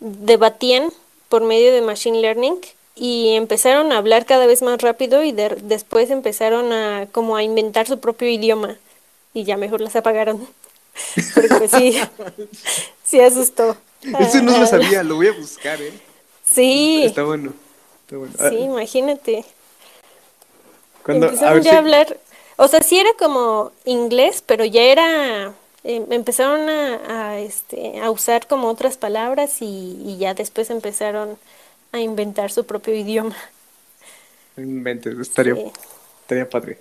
[0.00, 0.90] debatían
[1.28, 2.56] por medio de machine learning
[2.96, 7.86] y empezaron a hablar cada vez más rápido y después empezaron a como a inventar
[7.86, 8.76] su propio idioma
[9.36, 10.48] y ya mejor las apagaron.
[11.34, 12.00] Porque sí,
[13.04, 13.76] sí asustó.
[14.18, 15.92] Eso no lo sabía, lo voy a buscar, ¿eh?
[16.42, 17.02] Sí.
[17.04, 17.52] Está bueno.
[18.00, 18.32] Está bueno.
[18.48, 19.44] Sí, imagínate.
[21.04, 22.18] Cuando, empezaron ya a hablar
[22.56, 25.52] o sea, sí era como inglés, pero ya era,
[25.84, 31.36] em, empezaron a, este, a usar como otras palabras y, ya después empezaron
[31.92, 33.36] a inventar su propio idioma.
[34.56, 35.54] Inventes, estaría,
[36.22, 36.78] estaría padre.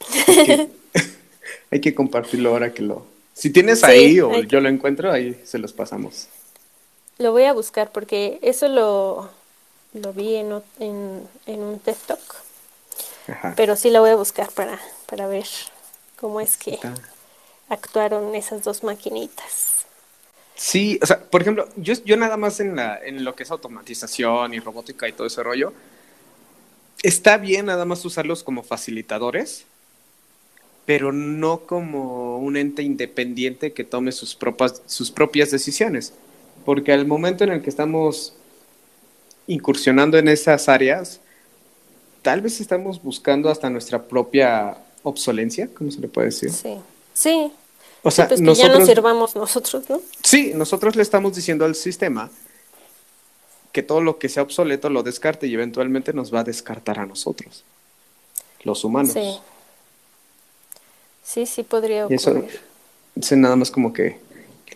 [1.70, 3.06] Hay que, compartirlo ahora que lo...
[3.34, 6.28] Si tienes ahí o yo lo encuentro, ahí se los pasamos.
[7.18, 9.30] Lo voy a buscar porque eso lo,
[9.94, 12.20] lo vi en, en, en un TED Talk.
[13.56, 15.46] Pero sí lo voy a buscar para, para ver
[16.16, 16.78] cómo es que
[17.68, 19.86] actuaron esas dos maquinitas.
[20.54, 23.50] Sí, o sea, por ejemplo, yo, yo nada más en, la, en lo que es
[23.50, 25.72] automatización y robótica y todo ese rollo,
[27.02, 29.64] está bien nada más usarlos como facilitadores,
[30.84, 36.12] pero no como un ente independiente que tome sus propias, sus propias decisiones.
[36.64, 38.34] Porque al momento en el que estamos
[39.46, 41.20] incursionando en esas áreas,
[42.22, 46.52] tal vez estamos buscando hasta nuestra propia obsolencia, ¿cómo se le puede decir?
[46.52, 46.76] Sí,
[47.14, 47.52] sí.
[48.04, 50.00] O sea, pues que ya nos sirvamos nosotros, ¿no?
[50.22, 52.30] Sí, nosotros le estamos diciendo al sistema
[53.70, 57.06] que todo lo que sea obsoleto lo descarte y eventualmente nos va a descartar a
[57.06, 57.64] nosotros,
[58.64, 59.12] los humanos.
[59.12, 59.38] Sí.
[61.24, 62.20] Sí, sí podría ocurrir.
[62.20, 62.44] eso,
[63.16, 64.18] eso nada más como que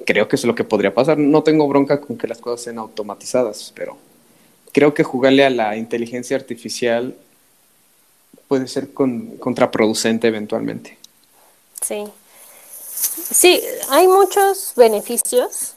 [0.04, 1.18] creo que es lo que podría pasar.
[1.18, 3.96] No tengo bronca con que las cosas sean automatizadas, pero
[4.72, 7.14] creo que jugarle a la inteligencia artificial
[8.48, 10.96] puede ser contraproducente eventualmente.
[11.82, 12.04] Sí.
[12.94, 15.74] Sí, hay muchos beneficios,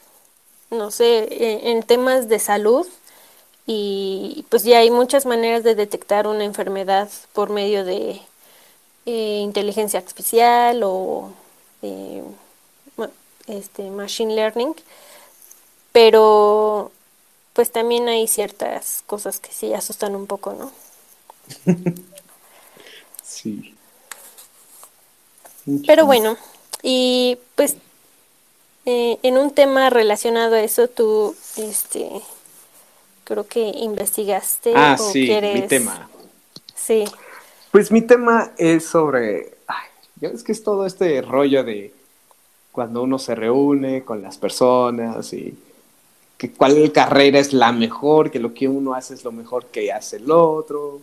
[0.69, 1.27] no sé,
[1.69, 2.87] en, temas de salud
[3.65, 8.21] y pues ya hay muchas maneras de detectar una enfermedad por medio de
[9.11, 11.31] eh, inteligencia artificial o
[11.81, 12.21] eh,
[13.47, 14.75] este machine learning,
[15.91, 16.91] pero
[17.53, 20.71] pues también hay ciertas cosas que sí asustan un poco, ¿no?
[23.23, 23.75] Sí.
[25.85, 26.35] Pero bueno,
[26.81, 27.75] y pues
[28.85, 32.09] eh, en un tema relacionado a eso, tú, este,
[33.23, 34.73] creo que investigaste.
[34.75, 36.09] Ah, sí, mi tema.
[36.75, 37.05] Sí.
[37.71, 39.87] Pues mi tema es sobre, ay,
[40.19, 41.93] ya ves que es todo este rollo de
[42.71, 45.57] cuando uno se reúne con las personas y
[46.37, 49.91] que cuál carrera es la mejor, que lo que uno hace es lo mejor que
[49.91, 51.01] hace el otro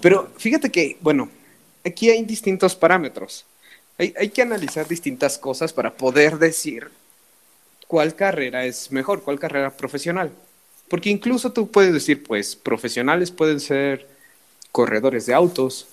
[0.00, 1.28] pero fíjate que, bueno,
[1.84, 3.44] aquí hay distintos parámetros.
[3.98, 6.90] Hay, hay que analizar distintas cosas para poder decir
[7.86, 10.30] cuál carrera es mejor, cuál carrera profesional.
[10.88, 14.06] Porque incluso tú puedes decir, pues, profesionales pueden ser
[14.76, 15.88] corredores de autos.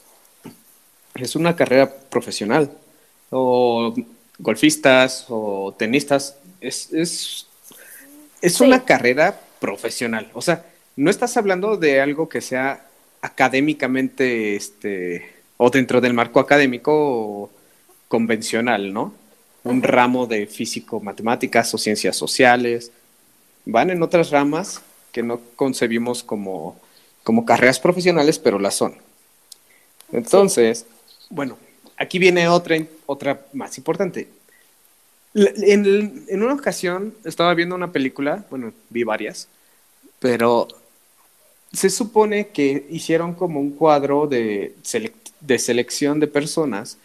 [1.16, 2.70] Es una carrera profesional.
[3.30, 3.96] O
[4.38, 6.36] golfistas o tenistas.
[6.60, 7.48] Es, es,
[8.42, 10.30] es una carrera profesional.
[10.34, 10.66] O sea,
[10.98, 12.86] no estás hablando de algo que sea
[13.22, 17.50] académicamente, este, o dentro del marco académico
[18.10, 19.14] convencional, ¿no?
[19.64, 22.92] un ramo de físico-matemáticas o ciencias sociales.
[23.64, 24.82] Van en otras ramas
[25.14, 26.76] que no concebimos como,
[27.24, 28.96] como carreras profesionales, pero las son.
[30.12, 30.86] Entonces,
[31.30, 31.58] bueno,
[31.98, 34.28] aquí viene otra, otra más importante.
[35.34, 39.48] En, en, una ocasión estaba viendo una película, bueno, vi varias,
[40.20, 40.68] pero
[41.72, 44.76] se supone que hicieron como un cuadro de,
[45.42, 46.98] de selección de personas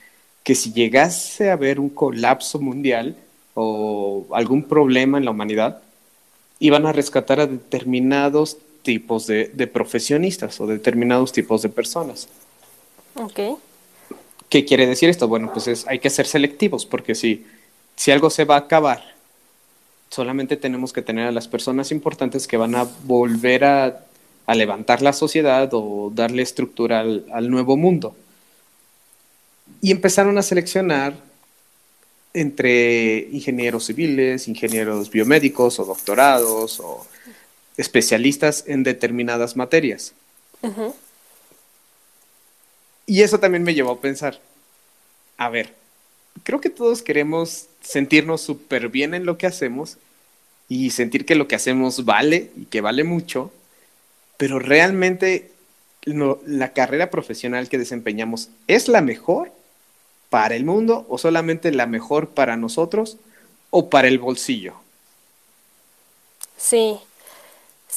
[0.44, 3.16] que si llegase a haber un colapso mundial
[3.54, 5.82] o algún problema en la humanidad,
[6.58, 12.26] iban a rescatar a determinados tipos de, de profesionistas o determinados tipos de personas.
[13.16, 13.38] Ok.
[14.48, 15.28] ¿Qué quiere decir esto?
[15.28, 17.44] Bueno, pues es, hay que ser selectivos, porque si,
[17.96, 19.02] si algo se va a acabar,
[20.08, 24.06] solamente tenemos que tener a las personas importantes que van a volver a,
[24.46, 28.16] a levantar la sociedad o darle estructura al, al nuevo mundo
[29.82, 31.12] y empezaron a seleccionar
[32.32, 37.06] entre ingenieros civiles, ingenieros biomédicos o doctorados o
[37.78, 40.12] especialistas en determinadas materias.
[43.06, 44.38] Y eso también me llevó a pensar,
[45.38, 45.74] a ver,
[46.42, 49.96] creo que todos queremos sentirnos súper bien en lo que hacemos
[50.68, 53.50] y sentir que lo que hacemos vale y que vale mucho,
[54.36, 55.52] pero realmente
[56.04, 59.52] la carrera profesional que desempeñamos es la mejor
[60.30, 63.16] para el mundo o solamente la mejor para nosotros
[63.70, 64.74] o para el bolsillo.
[66.56, 66.98] Sí,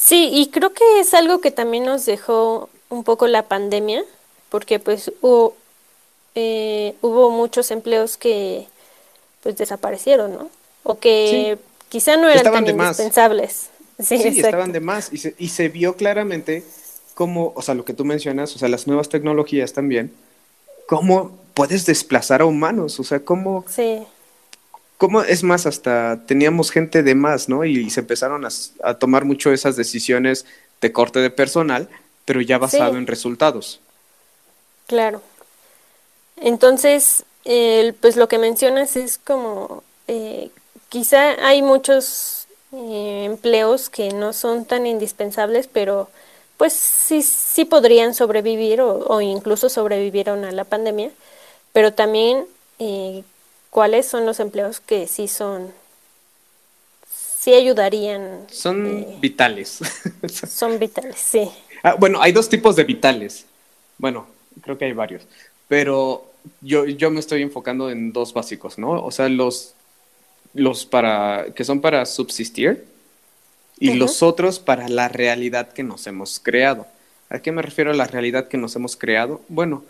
[0.01, 4.03] sí, y creo que es algo que también nos dejó un poco la pandemia,
[4.49, 5.55] porque pues hubo,
[6.35, 8.67] eh, hubo muchos empleos que
[9.43, 10.49] pues desaparecieron, ¿no?
[10.83, 11.57] O que
[11.89, 13.69] quizá no eran tan indispensables.
[13.99, 16.63] Sí, estaban de más y se, y se vio claramente
[17.13, 20.11] cómo, o sea, lo que tú mencionas, o sea, las nuevas tecnologías también,
[20.87, 23.63] cómo puedes desplazar a humanos, o sea, cómo...
[23.69, 23.99] Sí.
[25.01, 25.23] ¿Cómo?
[25.23, 27.65] Es más, hasta teníamos gente de más, ¿no?
[27.65, 30.45] Y, se empezaron a, tomar mucho esas decisiones
[30.79, 31.89] de corte de personal,
[32.23, 33.79] pero ya basado en resultados.
[34.85, 35.23] Claro.
[36.37, 37.23] Entonces,
[37.99, 40.51] pues lo que mencionas es como, eh,
[40.89, 46.11] quizá hay muchos eh, empleos que no son tan indispensables, pero
[46.57, 51.09] pues sí, sí podrían sobrevivir o, o incluso sobrevivieron a la pandemia
[51.73, 52.45] pero también
[52.79, 53.23] eh,
[53.71, 55.73] cuáles son los empleos que sí son,
[57.09, 58.45] sí ayudarían.
[58.51, 59.79] Son eh, vitales.
[60.47, 61.49] son vitales, sí.
[61.81, 63.45] Ah, bueno, hay dos tipos de vitales.
[63.97, 64.27] Bueno,
[64.61, 65.23] creo que hay varios,
[65.67, 66.29] pero
[66.59, 69.03] yo, yo me estoy enfocando en dos básicos, ¿no?
[69.03, 69.73] O sea, los,
[70.53, 72.85] los para, que son para subsistir
[73.79, 76.85] y los otros para la realidad que nos hemos creado.
[77.29, 79.41] ¿A qué me refiero a la realidad que nos hemos creado?
[79.47, 79.83] Bueno,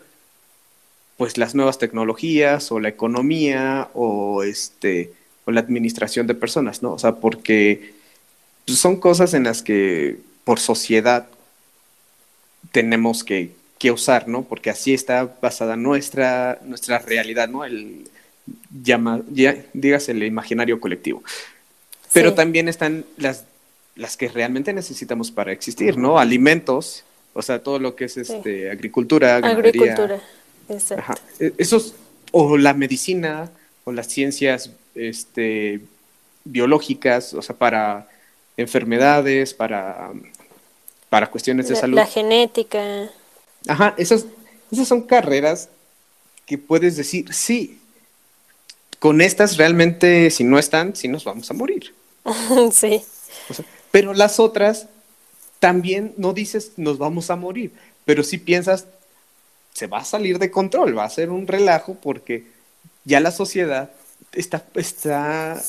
[1.22, 5.12] pues las nuevas tecnologías o la economía o este
[5.44, 6.94] o la administración de personas, ¿no?
[6.94, 7.92] O sea, porque
[8.66, 11.28] pues, son cosas en las que por sociedad
[12.72, 14.42] tenemos que, que, usar, ¿no?
[14.42, 17.64] Porque así está basada nuestra, nuestra realidad, ¿no?
[17.64, 18.02] El
[18.82, 21.22] llama, ya, dígase el imaginario colectivo.
[22.12, 23.44] Pero también están las,
[23.94, 26.18] las que realmente necesitamos para existir, ¿no?
[26.18, 30.20] Alimentos, o sea, todo lo que es este, agricultura, ganadería, agricultura
[31.38, 31.94] e, Esos,
[32.30, 33.50] o la medicina,
[33.84, 35.80] o las ciencias este,
[36.44, 38.08] biológicas, o sea, para
[38.56, 40.10] enfermedades, para,
[41.08, 41.96] para cuestiones de salud.
[41.96, 43.10] La genética.
[43.66, 44.26] Ajá, esas,
[44.70, 45.68] esas son carreras
[46.46, 47.78] que puedes decir, sí,
[48.98, 51.94] con estas realmente, si no están, sí nos vamos a morir.
[52.72, 53.02] sí.
[53.90, 54.86] pero las otras
[55.58, 57.72] también no dices nos vamos a morir,
[58.04, 58.86] pero sí piensas
[59.72, 62.44] se va a salir de control, va a ser un relajo porque
[63.04, 63.90] ya la sociedad
[64.32, 65.60] está, está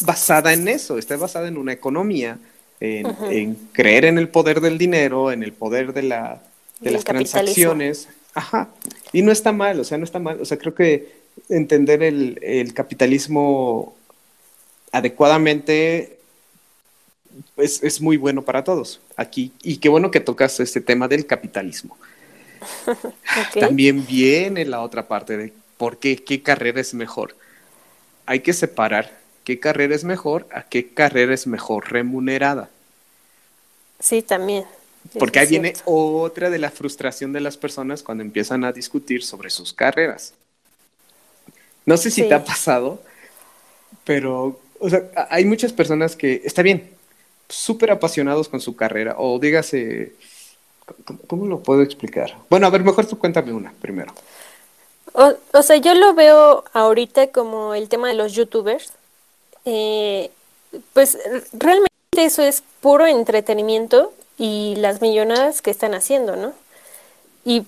[0.00, 2.38] basada en eso, está basada en una economía,
[2.80, 6.42] en, creer en el poder del dinero, en el poder de, la,
[6.80, 8.08] de las transacciones.
[8.34, 8.70] Ajá.
[9.12, 10.40] Y no está mal, o sea, no está mal.
[10.40, 11.12] O sea, creo que
[11.48, 13.94] entender el, el capitalismo
[14.90, 16.18] adecuadamente
[17.56, 19.52] es, es, muy bueno para todos aquí.
[19.62, 21.96] Y qué bueno que tocas este tema del capitalismo.
[23.60, 27.36] También viene la otra parte de por qué, qué carrera es mejor.
[28.26, 32.70] Hay que separar qué carrera es mejor a qué carrera es mejor remunerada.
[33.98, 34.64] Sí, también.
[35.18, 39.50] Porque ahí viene otra de la frustración de las personas cuando empiezan a discutir sobre
[39.50, 40.34] sus carreras.
[41.84, 43.02] No sé si te ha pasado,
[44.04, 46.90] pero o sea, hay muchas personas que, está bien,
[47.48, 50.12] súper apasionados con su carrera, o dígase,
[51.26, 52.36] ¿Cómo, lo puedo explicar?
[52.50, 54.12] Bueno, a ver, mejor tú cuéntame una primero.
[55.12, 58.92] O, o sea, yo lo veo ahorita como el tema de los youtubers.
[59.64, 60.30] Eh,
[60.92, 61.18] pues
[61.52, 66.52] realmente eso es puro entretenimiento y las millonadas que están haciendo, ¿no?
[67.44, 67.64] Y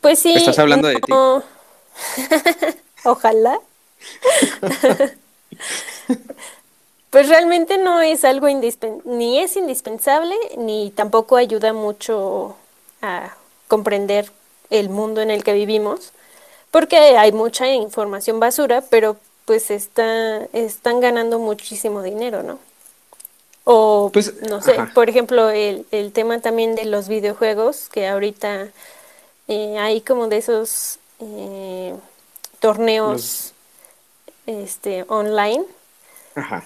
[0.00, 0.34] pues sí.
[0.34, 1.12] ¿Estás hablando de ti?
[3.04, 3.58] Ojalá.
[7.12, 8.48] pues realmente no es algo
[9.04, 12.56] ni es indispensable ni tampoco ayuda mucho
[13.02, 13.36] a
[13.68, 14.32] comprender
[14.70, 16.12] el mundo en el que vivimos,
[16.70, 22.58] porque hay mucha información basura, pero pues está, están ganando muchísimo dinero, ¿no?
[23.64, 28.68] O, pues, no sé, por ejemplo, el, el, tema también de los videojuegos, que ahorita
[29.48, 31.94] eh, hay como de esos eh,
[32.58, 33.52] torneos
[34.46, 35.66] este, online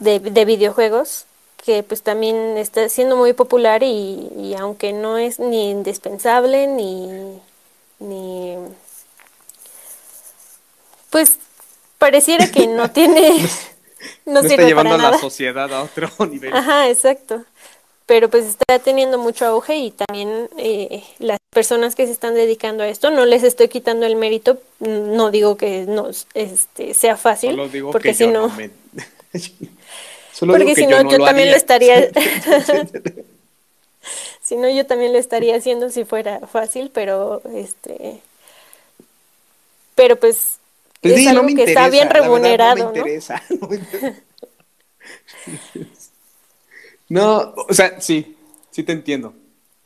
[0.01, 1.27] De, de, videojuegos,
[1.64, 7.41] que pues también está siendo muy popular y, y aunque no es ni indispensable ni,
[7.99, 8.57] ni
[11.11, 11.39] pues
[11.99, 13.49] pareciera que no tiene
[14.25, 16.55] no, está llevando a la sociedad a otro nivel.
[16.55, 17.45] Ajá, exacto.
[18.07, 22.85] Pero pues está teniendo mucho auge y también eh, las personas que se están dedicando
[22.85, 27.53] a esto, no les estoy quitando el mérito, no digo que no este, sea fácil,
[27.53, 28.53] Solo digo porque si no...
[30.41, 32.11] porque si no, yo, también lo estaría...
[34.43, 38.20] si no, yo también lo estaría haciendo si fuera fácil, pero este...
[39.95, 40.59] Pero pues
[41.01, 43.43] pues es algo que está bien remunerado, no, me interesa,
[47.09, 47.55] ¿no?
[47.68, 48.37] o sea, sí,
[48.70, 49.35] sí te entiendo.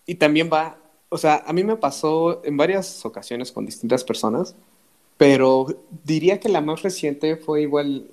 [0.06, 0.78] Y también va,
[1.08, 4.54] o sea, a mí me pasó en varias ocasiones con distintas personas,
[5.16, 5.66] pero
[6.04, 8.08] diría que la más reciente fue igual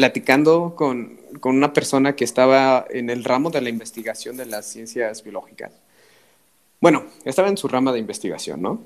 [0.00, 4.64] platicando con, con una persona que estaba en el ramo de la investigación de las
[4.64, 5.72] ciencias biológicas.
[6.80, 8.82] Bueno, estaba en su rama de investigación, ¿no?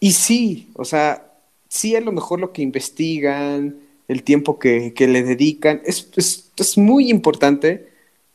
[0.00, 1.30] Y sí, o sea,
[1.68, 3.76] sí a lo mejor lo que investigan,
[4.08, 6.08] el tiempo que, le dedican, es,
[6.56, 7.88] es, muy importante,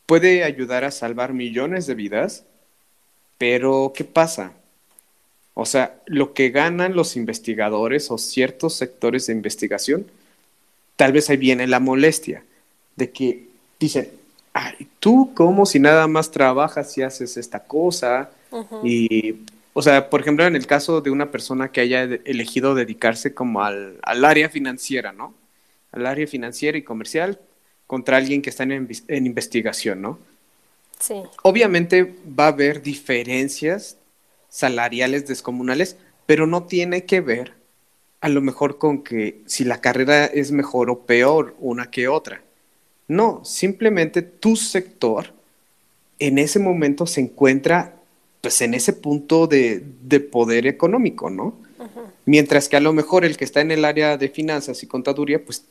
[0.06, 2.46] puede ayudar a salvar millones de vidas,
[3.38, 4.54] pero ¿qué pasa?
[5.54, 10.08] O sea, lo que ganan los investigadores o ciertos sectores de investigación,
[10.96, 12.44] tal vez ahí viene la molestia
[12.96, 13.48] de que
[13.80, 14.10] dicen,
[14.54, 18.30] ay, tú como si nada más trabajas y haces esta cosa
[18.84, 19.36] y
[19.78, 23.62] o sea, por ejemplo, en el caso de una persona que haya elegido dedicarse como
[23.62, 25.34] al, área financiera, ¿no?
[25.92, 27.42] Al área financiera y comercial
[27.86, 30.18] contra alguien que está en, en investigación, ¿no?
[30.98, 31.16] Sí.
[31.44, 33.98] Obviamente va a haber diferencias
[34.48, 37.52] salariales descomunales, pero no tiene que ver
[38.22, 42.42] a lo mejor con que si la carrera es mejor o peor una que otra.
[43.08, 45.34] No, simplemente tu sector
[46.20, 47.96] en ese momento se encuentra
[48.42, 49.84] pues en ese punto de,
[50.32, 51.56] poder económico, ¿no?
[52.26, 55.44] Mientras que a lo mejor el que está en el área de finanzas y contaduría,
[55.44, 55.66] pues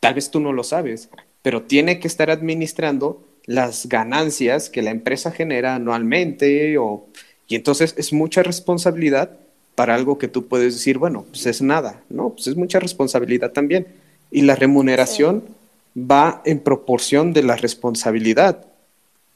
[0.00, 1.08] tal vez tú no lo sabes,
[1.42, 7.06] pero tiene que estar administrando las ganancias que la empresa genera anualmente o,
[7.48, 9.38] y entonces es mucha responsabilidad
[9.76, 12.30] para algo que tú puedes decir, bueno, pues es nada, ¿no?
[12.30, 13.86] Pues es mucha responsabilidad también.
[14.32, 15.44] Y la remuneración
[15.96, 18.66] va en proporción de la responsabilidad,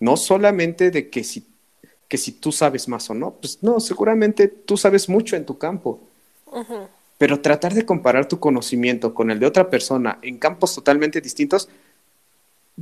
[0.00, 1.44] no solamente de que si
[2.10, 3.30] que si tú sabes más o no.
[3.40, 6.00] Pues no, seguramente tú sabes mucho en tu campo.
[7.18, 11.68] Pero tratar de comparar tu conocimiento con el de otra persona en campos totalmente distintos,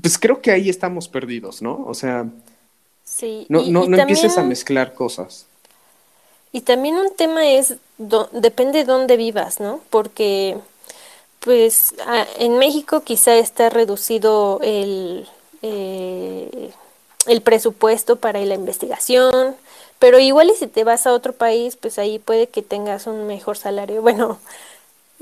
[0.01, 1.85] pues creo que ahí estamos perdidos, ¿no?
[1.87, 2.27] O sea,
[3.05, 3.45] sí.
[3.51, 5.47] no, no, no empieces a mezclar cosas.
[6.53, 7.77] Y también un tema es,
[8.33, 9.81] depende de dónde vivas, ¿no?
[9.91, 10.57] Porque,
[11.41, 11.95] pues,
[12.39, 15.29] en México quizá está reducido el...
[15.63, 16.73] Eh,
[17.29, 19.55] el presupuesto para la investigación,
[19.99, 23.27] pero igual y si te vas a otro país, pues ahí puede que tengas un
[23.27, 24.03] mejor salario.
[24.09, 24.39] Bueno,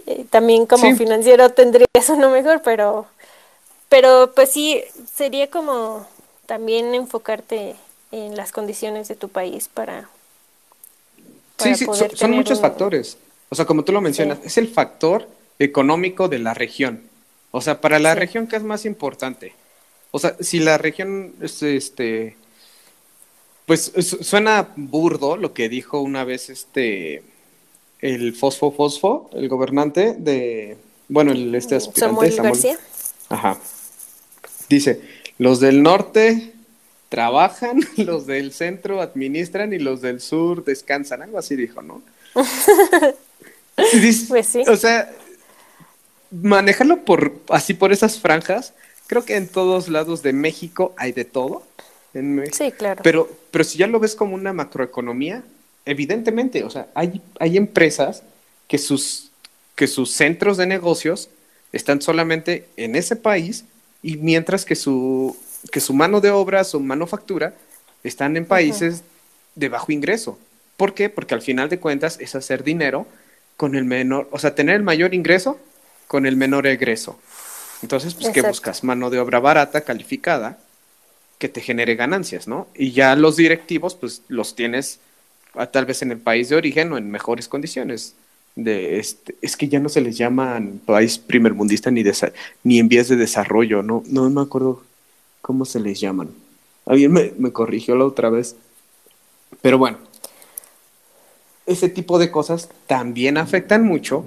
[0.07, 3.07] eh, también como financiero tendrías uno mejor, pero,
[3.89, 4.83] pero pues sí,
[5.15, 6.07] sería como
[6.47, 7.75] también enfocarte
[8.13, 10.09] en las condiciones de tu país para...
[11.59, 13.19] sí, sí, son, muchos factores.
[13.49, 15.29] O sea, como tú lo mencionas, es el factor
[15.59, 17.03] económico de la región.
[17.51, 19.55] O sea, para la región, ¿qué es más importante?
[20.11, 22.37] O sea, si la región, este,
[23.67, 23.93] pues
[24.23, 27.23] suena burdo lo que dijo una vez este,
[28.01, 30.77] el Fosfo Fosfo, el gobernante de,
[31.09, 32.31] bueno, el este mm, aspirante.
[32.31, 32.79] Samuel, García.
[33.29, 33.59] Ajá.
[34.69, 35.01] Dice,
[35.39, 36.53] los del norte
[37.09, 42.03] trabajan, los del centro administran y los del sur descansan, algo así dijo, ¿no?
[44.29, 44.65] pues sí.
[44.69, 45.11] O sea,
[46.31, 48.75] manejarlo por así por esas franjas
[49.07, 51.63] creo que en todos lados de México hay de todo.
[52.53, 53.03] sí, claro.
[53.03, 55.45] Pero, pero si ya lo ves como una macroeconomía,
[55.85, 58.23] evidentemente, o sea, hay, hay empresas
[58.69, 59.31] que sus
[59.77, 61.29] que sus centros de negocios
[61.71, 63.67] están solamente en ese país
[64.03, 65.37] y mientras que su,
[65.71, 67.55] que su mano de obra, su manufactura,
[68.05, 69.03] están en países
[69.55, 70.39] de bajo ingreso.
[70.77, 71.09] ¿Por qué?
[71.09, 73.07] Porque al final de cuentas es hacer dinero
[73.57, 75.59] con el menor, o sea, tener el mayor ingreso
[76.07, 77.19] con el menor egreso.
[77.83, 78.85] Entonces, pues, ¿qué buscas?
[78.85, 80.59] Mano de obra barata, calificada,
[81.39, 82.69] que te genere ganancias, ¿no?
[82.75, 85.01] Y ya los directivos, pues, los tienes
[85.55, 88.15] ah, tal vez en el país de origen o en mejores condiciones.
[88.55, 92.03] De este, es que ya no se les llaman país primermundista ni,
[92.65, 94.03] ni en vías de desarrollo, ¿no?
[94.07, 94.83] No me acuerdo
[95.47, 96.31] cómo se les llaman.
[96.87, 98.57] Alguien me, me corrigió la otra vez.
[99.63, 99.99] Pero bueno,
[101.67, 104.25] ese tipo de cosas también afectan mucho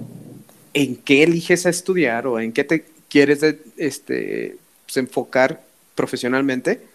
[0.72, 3.42] en qué eliges a estudiar o en qué te quieres
[3.76, 4.56] este,
[4.86, 5.62] pues, enfocar
[5.94, 6.86] profesionalmente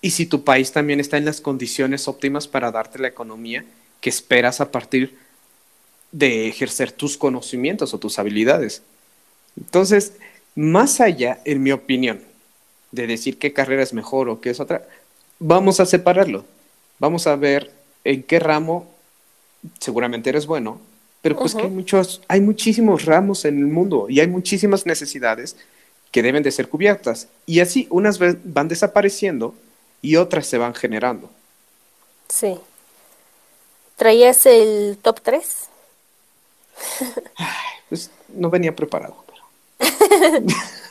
[0.00, 3.64] y si tu país también está en las condiciones óptimas para darte la economía
[4.00, 5.16] que esperas a partir
[6.10, 8.82] de ejercer tus conocimientos o tus habilidades.
[9.56, 10.14] Entonces,
[10.56, 12.33] más allá, en mi opinión,
[12.94, 14.86] de decir qué carrera es mejor o qué es otra,
[15.38, 16.44] vamos a separarlo.
[16.98, 17.72] Vamos a ver
[18.04, 18.86] en qué ramo
[19.80, 20.80] seguramente eres bueno,
[21.22, 25.56] pero pues que hay muchos, hay muchísimos ramos en el mundo y hay muchísimas necesidades
[26.10, 27.28] que deben de ser cubiertas.
[27.46, 29.54] Y así unas van desapareciendo
[30.02, 31.30] y otras se van generando.
[32.28, 32.58] Sí.
[33.96, 35.68] ¿Traías el top 3?
[37.88, 40.42] pues no venía preparado, pero.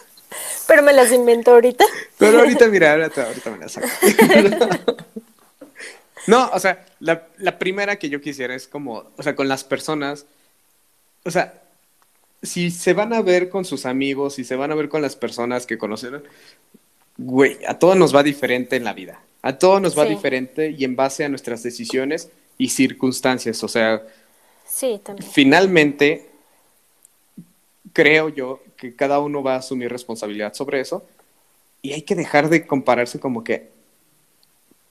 [0.67, 1.85] pero me las invento ahorita.
[2.17, 3.87] pero ahorita, mira, ahorita, ahorita me las saco.
[6.25, 9.65] No, o sea, la, la, primera que yo quisiera es como, o sea, con las
[9.65, 10.25] personas,
[11.25, 11.61] o sea,
[12.41, 15.17] si se van a ver con sus amigos, si se van a ver con las
[15.17, 16.23] personas que conocieron,
[17.17, 19.21] güey, a todos nos va diferente en la vida.
[19.41, 23.61] A todos nos va diferente y en base a nuestras decisiones y circunstancias.
[23.63, 24.01] O sea,
[24.65, 25.29] sí, también.
[25.29, 26.29] finalmente,
[27.93, 31.05] creo yo que cada uno va a asumir responsabilidad sobre eso
[31.81, 33.69] y hay que dejar de compararse como que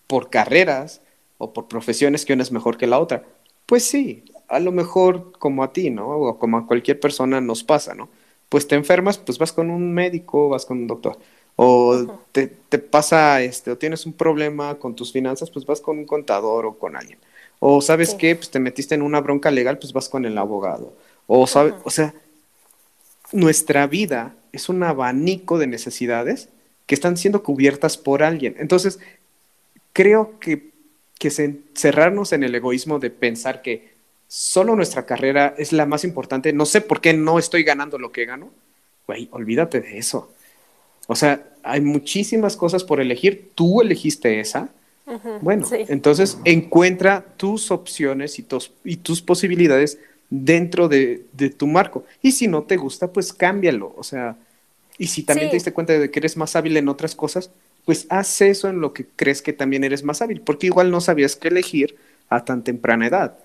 [0.07, 1.01] por carreras
[1.39, 3.25] o por profesiones que una es mejor que la otra.
[3.67, 6.09] Pues sí, a lo mejor como a ti, ¿no?
[6.09, 8.09] O como a cualquier persona nos pasa, ¿no?
[8.49, 11.19] Pues te enfermas, pues vas con un médico, vas con un doctor.
[11.57, 15.99] O te, te, pasa, este, o tienes un problema con tus finanzas, pues vas con
[15.99, 17.19] un contador o con alguien.
[17.61, 20.93] O sabes qué, pues te metiste en una bronca legal, pues vas con el abogado.
[21.27, 22.15] O sabes, o sea,
[23.33, 26.49] nuestra vida es un abanico de necesidades
[26.87, 28.57] que están siendo cubiertas por alguien.
[28.59, 28.99] Entonces,
[29.93, 30.73] creo que
[31.23, 31.31] que
[31.75, 33.93] cerrarnos en el egoísmo de pensar que
[34.27, 38.11] solo nuestra carrera es la más importante, no sé por qué no estoy ganando lo
[38.11, 38.51] que gano,
[39.07, 40.33] güey, olvídate de eso.
[41.07, 44.71] O sea, hay muchísimas cosas por elegir, tú elegiste esa.
[45.43, 50.01] bueno, entonces encuentra tus opciones y tus, y tus posibilidades
[50.33, 51.27] dentro de,
[51.59, 52.05] tu marco.
[52.23, 53.93] Y si no te gusta, pues cámbialo.
[53.97, 54.37] O sea,
[54.97, 57.51] y si también te diste cuenta de que eres más hábil en otras cosas,
[57.85, 61.03] pues haz eso en lo que crees que también eres más hábil, porque igual no
[61.03, 61.97] sabías qué elegir
[62.31, 63.39] a tan temprana edad.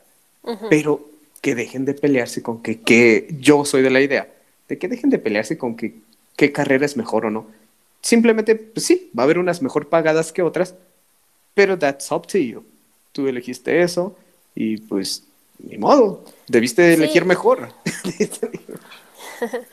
[0.70, 1.10] Pero
[1.42, 4.34] que dejen de pelearse con que, que yo soy de la idea,
[4.70, 5.96] de que dejen de pelearse con que
[6.38, 7.48] qué carrera es mejor o no.
[8.00, 10.76] Simplemente, pues sí, va a haber unas mejor pagadas que otras,
[11.54, 12.64] pero that's up to you.
[13.12, 14.16] Tú elegiste eso
[14.56, 15.24] y pues
[15.60, 17.70] ni modo, debiste elegir mejor.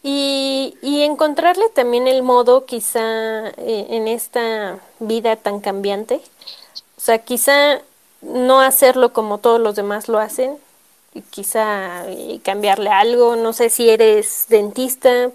[0.00, 6.20] Y, y encontrarle también el modo quizá eh, en esta vida tan cambiante.
[6.96, 7.80] O sea, quizá
[8.22, 10.56] no hacerlo como todos los demás lo hacen,
[11.14, 15.30] y quizá eh, cambiarle algo, no sé si eres dentista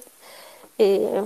[0.77, 1.23] eh,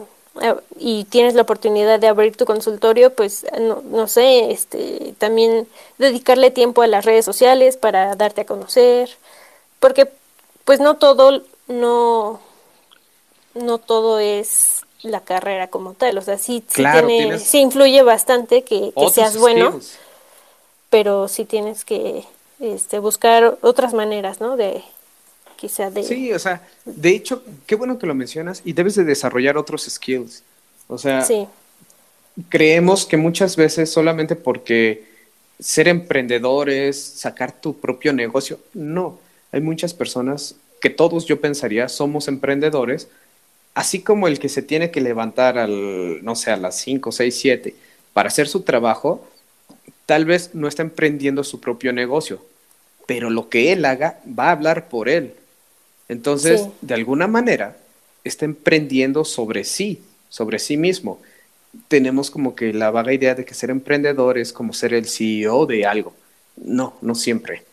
[0.78, 6.52] y tienes la oportunidad de abrir tu consultorio, pues no, no sé, este, también dedicarle
[6.52, 9.10] tiempo a las redes sociales para darte a conocer,
[9.88, 10.10] porque
[10.66, 12.42] pues no todo, no,
[13.56, 18.64] no todo es la carrera como tal, o sea, sí, sí, tiene, sí influye bastante
[18.64, 19.80] que, seas bueno,
[20.90, 22.26] pero sí tienes que
[22.60, 24.58] este, buscar otras maneras, ¿no?
[24.58, 24.84] De
[25.56, 26.04] quizá de...
[26.04, 29.84] Sí, o sea, de hecho, qué bueno que lo mencionas y debes de desarrollar otros
[29.84, 30.44] skills.
[30.90, 31.26] O sea,
[32.50, 35.06] creemos que muchas veces solamente porque
[35.62, 39.26] ser emprendedores, sacar tu propio negocio, no.
[39.52, 43.08] Hay muchas personas que todos yo pensaría somos emprendedores,
[43.74, 47.36] así como el que se tiene que levantar al, no sé, a las 5, 6,
[47.36, 47.76] 7
[48.14, 49.28] para hacer su trabajo,
[50.08, 52.44] tal vez no está emprendiendo su propio negocio,
[53.06, 55.36] pero lo que él haga va a hablar por él.
[56.10, 57.78] Entonces, de alguna manera,
[58.24, 61.22] está emprendiendo sobre sí, sobre sí mismo.
[61.90, 65.66] Tenemos como que la vaga idea de que ser emprendedor es como ser el CEO
[65.66, 66.14] de algo.
[66.56, 67.64] No, no siempre.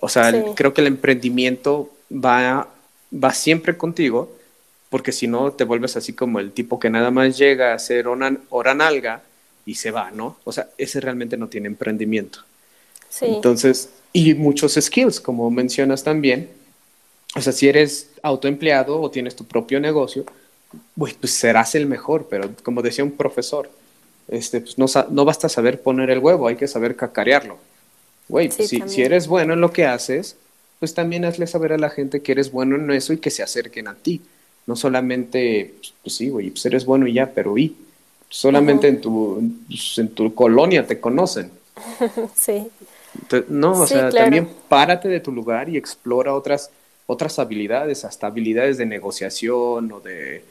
[0.00, 2.68] O sea, creo que el emprendimiento va
[3.12, 4.32] va siempre contigo,
[4.90, 8.06] porque si no te vuelves así como el tipo que nada más llega a hacer
[8.06, 9.22] hora nalga
[9.64, 10.36] y se va, ¿no?
[10.44, 12.40] O sea, ese realmente no tiene emprendimiento.
[13.08, 13.26] Sí.
[13.26, 16.50] Entonces, y muchos skills, como mencionas también.
[17.34, 20.24] O sea, si eres autoempleado o tienes tu propio negocio,
[20.96, 23.70] pues, serás el mejor, pero como decía un profesor,
[24.28, 27.58] este, pues no, no basta saber poner el huevo, hay que saber cacarearlo.
[28.28, 30.36] Güey, pues si, si, eres bueno en lo que haces,
[30.78, 33.42] pues también hazle saber a la gente que eres bueno en eso y que se
[33.42, 34.20] acerquen a ti.
[34.66, 37.76] No solamente, pues, pues sí, güey, pues eres bueno y ya, pero y
[38.28, 41.50] solamente en, tu, pues, en tu colonia te conocen.
[42.34, 42.68] sí.
[43.48, 46.70] no, o sea, también párate de tu lugar y explora otras,
[47.06, 50.44] otras habilidades, hasta habilidades de negociación o de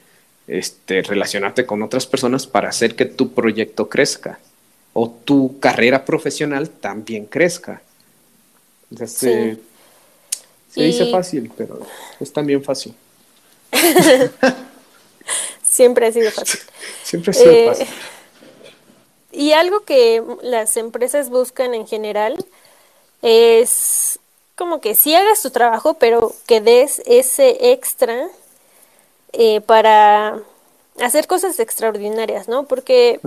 [0.47, 4.39] este, relacionarte con otras personas para hacer que tu proyecto crezca
[4.93, 7.81] o tu carrera profesional también crezca.
[8.95, 9.57] se
[10.75, 11.85] dice fácil, pero
[12.19, 12.93] es también fácil.
[15.63, 16.59] Siempre ha sido fácil.
[17.03, 17.87] Siempre ha sido eh, fácil.
[19.31, 22.45] Y algo que las empresas buscan en general
[23.21, 24.19] es
[24.57, 28.27] como que sí hagas tu trabajo, pero que des ese extra
[29.31, 30.39] eh, para
[30.99, 32.65] hacer cosas extraordinarias, ¿no?
[32.65, 33.19] Porque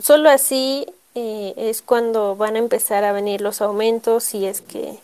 [0.00, 4.98] solo así eh, es cuando van a empezar a venir los aumentos, si es que...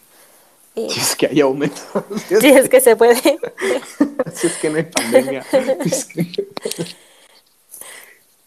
[0.76, 1.80] Eh, si es que hay aumentos.
[2.26, 2.80] Si es, que...
[2.80, 3.14] se puede.
[4.34, 5.46] si es que no hay pandemia.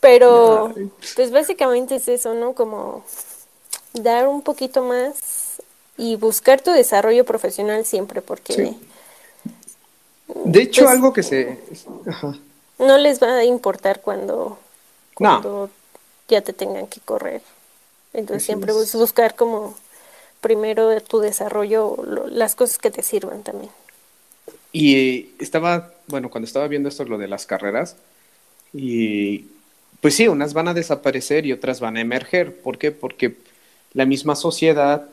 [0.01, 0.73] Pero,
[1.15, 2.53] pues básicamente es eso, ¿no?
[2.53, 3.05] Como
[3.93, 5.61] dar un poquito más
[5.97, 8.75] y buscar tu desarrollo profesional siempre, porque...
[10.27, 11.57] De hecho, pues, algo que se...
[12.79, 14.57] No les va a importar cuando,
[15.13, 15.69] cuando
[16.27, 17.41] ya te tengan que correr.
[18.13, 18.95] Entonces siempre es.
[18.95, 19.77] buscar como
[20.41, 21.97] primero tu desarrollo,
[22.29, 23.71] las cosas que te sirvan también.
[24.71, 27.95] Y estaba, bueno, cuando estaba viendo esto, lo de las carreras,
[28.73, 29.45] y
[30.01, 32.55] pues sí, unas van a desaparecer y otras van a emerger.
[32.55, 32.91] ¿Por qué?
[32.91, 33.37] Porque
[33.93, 35.07] la misma sociedad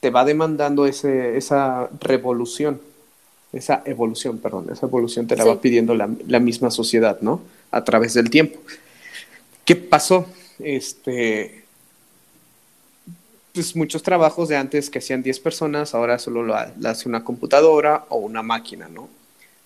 [0.00, 2.80] te va demandando ese, esa revolución
[3.52, 7.40] esa evolución, perdón, esa evolución te la va pidiendo la, misma sociedad, ¿no?
[7.70, 8.58] A través del tiempo.
[9.66, 10.26] ¿Qué pasó?
[10.60, 11.64] Este,
[13.52, 18.06] pues muchos trabajos de antes que hacían 10 personas, ahora solo lo, hace una computadora
[18.10, 19.08] o una máquina, ¿no?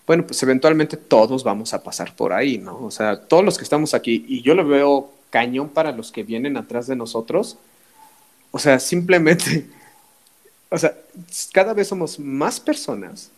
[0.07, 2.83] Bueno, pues eventualmente todos vamos a pasar por ahí, ¿no?
[2.83, 6.23] O sea, todos los que estamos aquí, y yo lo veo cañón para los que
[6.23, 7.59] vienen atrás de nosotros,
[8.53, 9.67] o sea, simplemente,
[10.71, 10.97] o sea,
[11.53, 13.31] cada vez somos más personas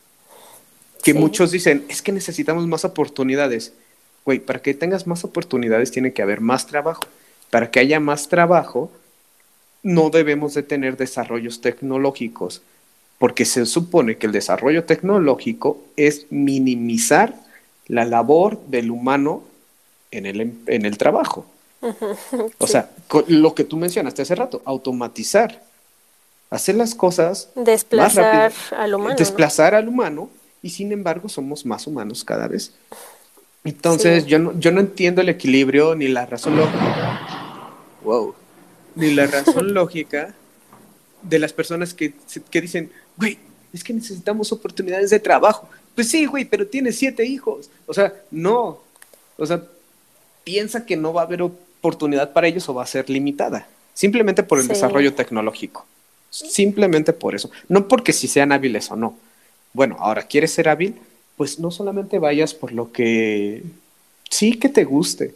[1.02, 3.74] que muchos dicen, es que necesitamos más oportunidades.
[4.24, 7.02] Güey, para que tengas más oportunidades tiene que haber más trabajo.
[7.50, 8.90] Para que haya más trabajo,
[9.82, 12.62] no debemos de tener desarrollos tecnológicos,
[13.18, 17.34] porque se supone que el desarrollo tecnológico es minimizar
[17.88, 19.42] la labor del humano
[20.10, 21.46] en el, en el trabajo.
[22.58, 22.90] O sea,
[23.26, 25.62] lo que tú mencionaste hace rato, automatizar,
[26.48, 27.48] hacer las cosas.
[27.56, 29.16] Desplazar al humano.
[29.16, 30.30] Desplazar al humano
[30.62, 32.72] y sin embargo somos más humanos cada vez.
[33.64, 37.20] Entonces yo, no, yo no entiendo el equilibrio ni la razón lógica.
[38.02, 38.34] Wow.
[38.94, 40.34] Ni la razón lógica
[41.22, 42.14] de las personas que,
[42.50, 43.38] que dicen, güey,
[43.72, 45.68] es que necesitamos oportunidades de trabajo.
[45.94, 47.70] Pues sí, güey, pero tienes siete hijos.
[47.86, 48.80] O sea, no.
[49.36, 49.62] O sea,
[50.44, 53.68] piensa que no va a haber oportunidad para ellos o va a ser limitada.
[53.94, 55.86] Simplemente por el desarrollo tecnológico.
[56.30, 57.50] Simplemente por eso.
[57.68, 59.18] No porque si sean hábiles o no.
[59.74, 60.98] Bueno, ahora, ¿quieres ser hábil?
[61.36, 63.62] Pues no solamente vayas por lo que
[64.30, 65.34] sí que te guste,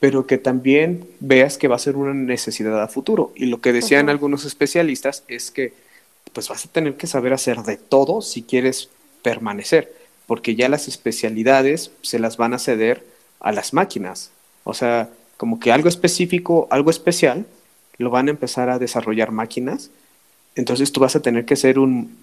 [0.00, 3.32] pero que también veas que va a ser una necesidad a futuro.
[3.36, 5.74] Y lo que decían algunos especialistas es que
[6.32, 8.88] pues vas a tener que saber hacer de todo si quieres
[9.22, 9.94] permanecer,
[10.26, 13.04] porque ya las especialidades se las van a ceder
[13.40, 14.30] a las máquinas.
[14.64, 17.46] O sea, como que algo específico, algo especial,
[17.98, 19.90] lo van a empezar a desarrollar máquinas.
[20.56, 22.16] Entonces tú vas a tener que ser un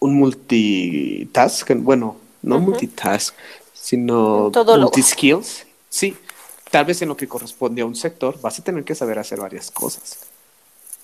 [0.00, 3.34] un multitask, bueno, no multitask,
[3.72, 5.66] sino multiskills.
[5.88, 6.16] Sí,
[6.70, 9.38] tal vez en lo que corresponde a un sector vas a tener que saber hacer
[9.38, 10.18] varias cosas.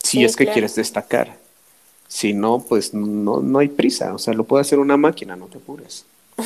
[0.02, 1.36] Si es que quieres destacar.
[2.08, 4.14] Si no, pues no, no hay prisa.
[4.14, 6.04] O sea, lo puede hacer una máquina, no te apures.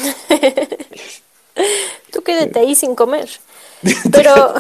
[2.11, 3.29] Tú quédate ahí sin comer.
[4.11, 4.55] Pero,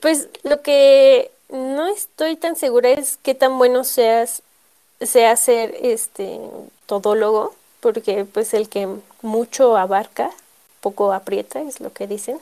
[0.00, 4.42] pues lo que no estoy tan segura es qué tan bueno seas
[5.00, 6.38] sea ser este
[6.86, 8.88] todólogo, porque pues el que
[9.22, 10.30] mucho abarca,
[10.80, 12.38] poco aprieta, es lo que dicen.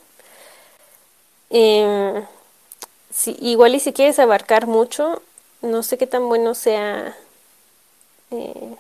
[1.51, 2.25] Em,
[3.11, 5.23] si, igual y si quieres abarcar mucho,
[5.63, 7.17] no sé qué tan bueno sea
[8.31, 8.75] eh,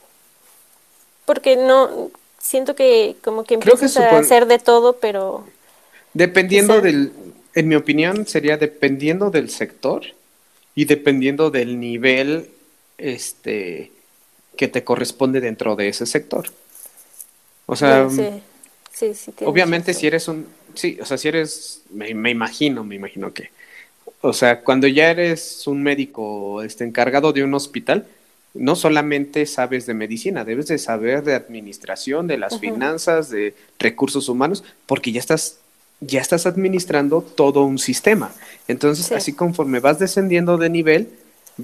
[1.24, 5.44] porque no siento que como que Creo que empiezas a hacer de todo, pero
[6.14, 6.82] Dependiendo Quizá.
[6.82, 7.12] del,
[7.54, 10.02] en mi opinión, sería dependiendo del sector
[10.74, 12.48] y dependiendo del nivel
[12.98, 13.92] este,
[14.56, 16.50] que te corresponde dentro de ese sector.
[17.66, 18.42] O sea, bueno, sí,
[18.92, 22.84] sí, sí tienes obviamente si eres un, sí, o sea, si eres, me, me imagino,
[22.84, 23.50] me imagino que,
[24.20, 28.06] o sea, cuando ya eres un médico este, encargado de un hospital,
[28.54, 34.28] no solamente sabes de medicina, debes de saber de administración, de las finanzas, de recursos
[34.30, 35.58] humanos, porque ya estás,
[36.00, 38.32] ya estás administrando todo un sistema.
[38.66, 39.14] Entonces, Sí.
[39.14, 41.10] así conforme vas descendiendo de nivel,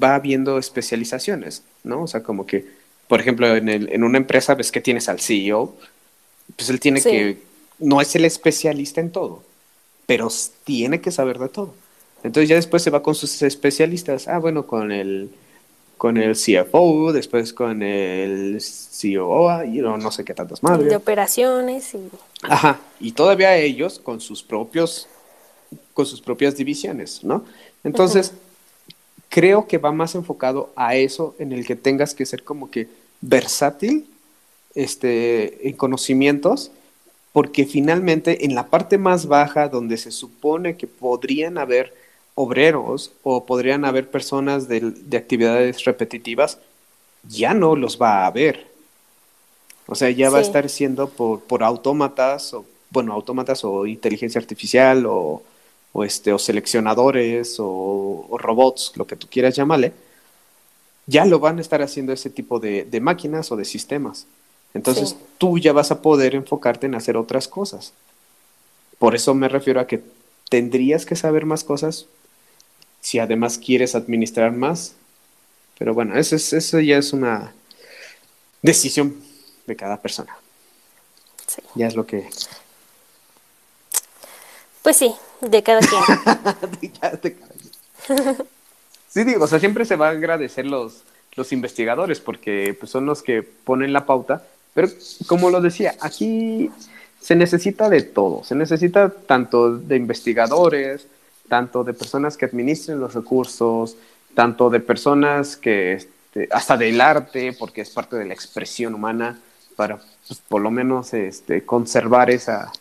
[0.01, 2.03] va habiendo especializaciones, ¿no?
[2.03, 2.67] O sea, como que,
[3.09, 5.75] por ejemplo, en, el, en una empresa ves que tienes al CEO,
[6.57, 7.11] pues él tiene Sí.
[7.11, 7.43] que,
[7.79, 9.43] no es el especialista en todo,
[10.07, 10.29] pero
[10.65, 11.75] tiene que saber de todo.
[12.23, 15.31] Entonces ya después se va con sus especialistas, ah, bueno, con el,
[15.99, 18.63] con el CFO, después con el
[19.01, 20.95] COO, y no, no sé qué tantas de madres.
[20.95, 21.99] operaciones y
[22.43, 25.09] Ajá, y todavía ellos con sus propios,
[25.95, 27.45] con sus propias divisiones, ¿no?
[27.85, 28.33] Entonces,
[29.33, 32.89] creo que va más enfocado a eso en el que tengas que ser como que
[33.23, 34.07] versátil
[34.75, 36.71] este, en conocimientos,
[37.33, 41.95] porque finalmente en la parte más baja donde se supone que podrían haber
[42.35, 46.59] obreros o podrían haber personas de, actividades repetitivas,
[47.27, 48.67] ya no los va a haber.
[49.87, 54.39] O sea, ya va a estar siendo por, por autómatas, o, bueno, autómatas o inteligencia
[54.39, 55.43] artificial o,
[55.93, 59.93] o, este, o seleccionadores o, o robots, lo que tú quieras llamarle,
[61.07, 64.27] ya lo van a estar haciendo ese tipo de, de máquinas o de sistemas.
[64.75, 65.17] Entonces Sí.
[65.39, 67.93] tú ya vas a poder enfocarte en hacer otras cosas.
[68.99, 70.03] Por eso me refiero a que
[70.49, 72.07] tendrías que saber más cosas
[73.01, 74.95] si además quieres administrar más.
[75.79, 77.53] Pero bueno, eso, es, eso ya es una
[78.63, 79.17] decisión
[79.67, 80.37] de cada persona.
[81.47, 81.61] sí.
[81.75, 82.29] Ya es lo que...
[84.83, 86.93] Pues sí, de cada quien.
[87.01, 88.37] Ya te callas.
[89.09, 91.03] sí, digo, o sea, siempre se va a agradecer los,
[91.35, 94.45] los investigadores porque pues, son los que ponen la pauta.
[94.75, 94.89] Pero
[95.27, 96.71] como lo decía, aquí
[97.21, 98.43] se necesita de todo.
[98.45, 101.07] Se necesita tanto de investigadores,
[101.49, 103.97] tanto de personas que administren los recursos,
[104.35, 109.39] tanto de personas que, este, hasta del arte, porque es parte de la expresión humana,
[109.77, 112.73] para pues, por lo menos este, conservar esa,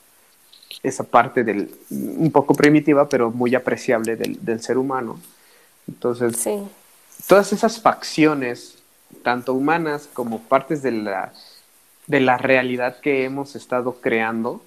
[0.84, 5.20] esa parte del, un poco primitiva, pero muy apreciable del, del ser humano.
[5.88, 6.60] Entonces, Sí,
[7.28, 8.76] todas esas facciones,
[9.24, 11.34] tanto humanas como partes de la,
[12.08, 14.62] de la realidad que hemos estado creando,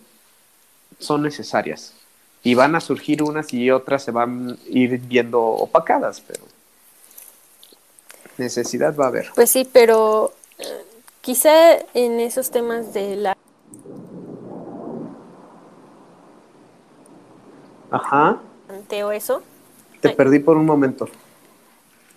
[0.98, 1.94] son necesarias.
[2.42, 6.44] Y van a surgir unas y otras se van a ir viendo opacadas, pero
[8.36, 9.30] necesidad va a haber.
[9.34, 10.64] pues sí, pero eh,
[11.20, 13.33] quizá en esos temas de la
[17.94, 18.38] Ajá,
[19.04, 19.42] o eso,
[20.00, 20.14] te Ay.
[20.16, 21.08] perdí por un momento.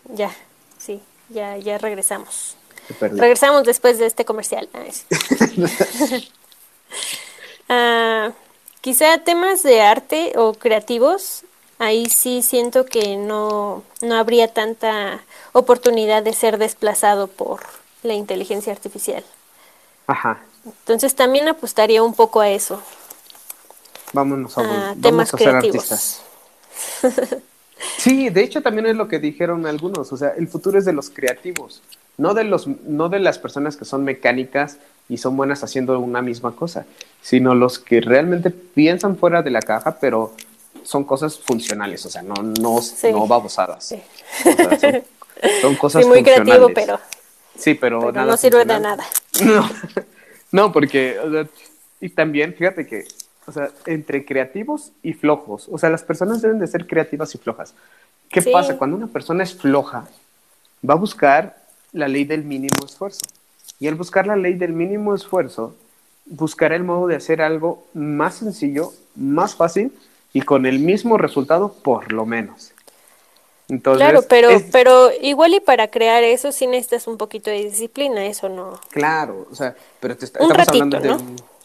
[0.05, 0.31] ya,
[0.77, 2.55] sí, ya, ya regresamos.
[2.87, 3.19] Te perdí.
[3.19, 4.67] Regresamos después de este comercial.
[4.73, 4.85] Ah.
[7.69, 8.31] Ah,
[8.79, 11.43] quizá temas de arte o creativos,
[11.79, 15.19] ahí sí siento que no, no habría tanta
[15.51, 17.59] oportunidad de ser desplazado por
[18.03, 19.21] la inteligencia artificial.
[20.07, 22.81] Ajá, Entonces también apostaría un poco a eso,
[24.13, 25.91] vámonos a, Ah, vamos a ser creativos.
[25.91, 26.21] artistas.
[27.97, 30.93] Sí, de hecho también es lo que dijeron algunos, o sea, el futuro es de
[30.93, 31.81] los creativos,
[32.17, 34.77] no de los no de las personas que son mecánicas
[35.09, 36.85] y son buenas haciendo una misma cosa,
[37.21, 40.33] sino los que realmente piensan fuera de la caja, pero
[40.83, 43.11] son cosas funcionales, o sea, no no, Sí.
[43.11, 43.83] no babosadas.
[43.85, 44.01] Sí.
[44.45, 45.03] O sea, son,
[45.61, 46.73] son cosas Sí, muy creativo, funcionales.
[46.75, 46.99] pero,
[47.57, 49.05] Sí, pero, pero nada no sirve de nada.
[49.43, 49.69] No,
[50.51, 51.47] no, porque, o sea,
[52.01, 53.05] y también, fíjate que,
[53.47, 57.37] o sea, entre creativos y flojos, o sea, las personas deben de ser creativas y
[57.37, 57.73] flojas.
[58.29, 58.51] ¿Qué Sí.
[58.51, 58.77] pasa?
[58.77, 60.05] Cuando una persona es floja,
[60.87, 61.57] va a buscar
[61.93, 63.21] la ley del mínimo esfuerzo.
[63.79, 65.75] Y al buscar la ley del mínimo esfuerzo,
[66.25, 69.93] buscará el modo de hacer algo más sencillo, más fácil
[70.33, 72.73] y con el mismo resultado, por lo menos.
[73.69, 77.63] Entonces, Claro, pero, es- pero igual y para crear eso sí necesitas un poquito de
[77.65, 78.79] disciplina, eso no.
[78.89, 81.56] Claro, o sea, pero te está- Un estamos ratito, hablando ¿no?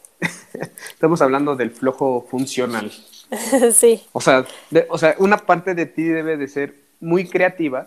[0.92, 2.92] estamos hablando del flojo funcional.
[3.74, 7.86] sí, O sea, de- o sea, una parte de ti debe de ser muy creativa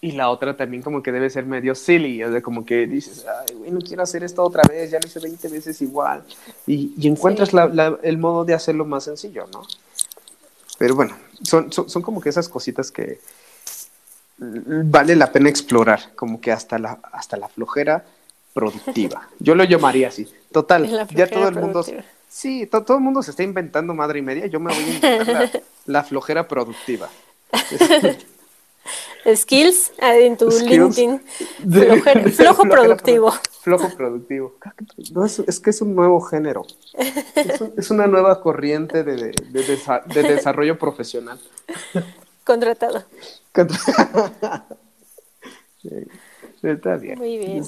[0.00, 3.24] y la otra también como que debe ser medio silly, o sea, como que dices,
[3.26, 6.22] ay, güey, no quiero hacer esto otra vez, ya lo hice 20 veces igual.
[6.66, 7.56] Y, y encuentras Sí.
[7.56, 9.62] la- la- el modo de hacerlo más sencillo, ¿no?
[10.78, 13.18] Pero bueno, son, son, son como que esas cositas que
[14.38, 18.04] mm, vale la pena explorar, como que hasta la, hasta la flojera
[18.56, 19.28] productiva.
[19.38, 20.26] Yo lo llamaría así.
[20.50, 21.82] Total, ya todo el mundo...
[21.82, 22.04] productiva.
[22.28, 24.46] Sí, to- todo el mundo se está inventando madre y media.
[24.46, 25.50] Yo me voy a inventar la,
[25.86, 27.08] la flojera productiva.
[29.34, 31.22] Skills ah, en tu Skills LinkedIn.
[31.58, 33.30] de- flojo productivo.
[33.30, 34.54] pro- flojo productivo.
[35.12, 36.64] No, es, es que es un nuevo género.
[37.34, 41.38] Es, un- es una nueva corriente de, de- de desa- de desarrollo profesional.
[42.44, 43.04] Contratado.
[45.82, 47.18] Sí, Está bien.
[47.18, 47.64] Muy bien.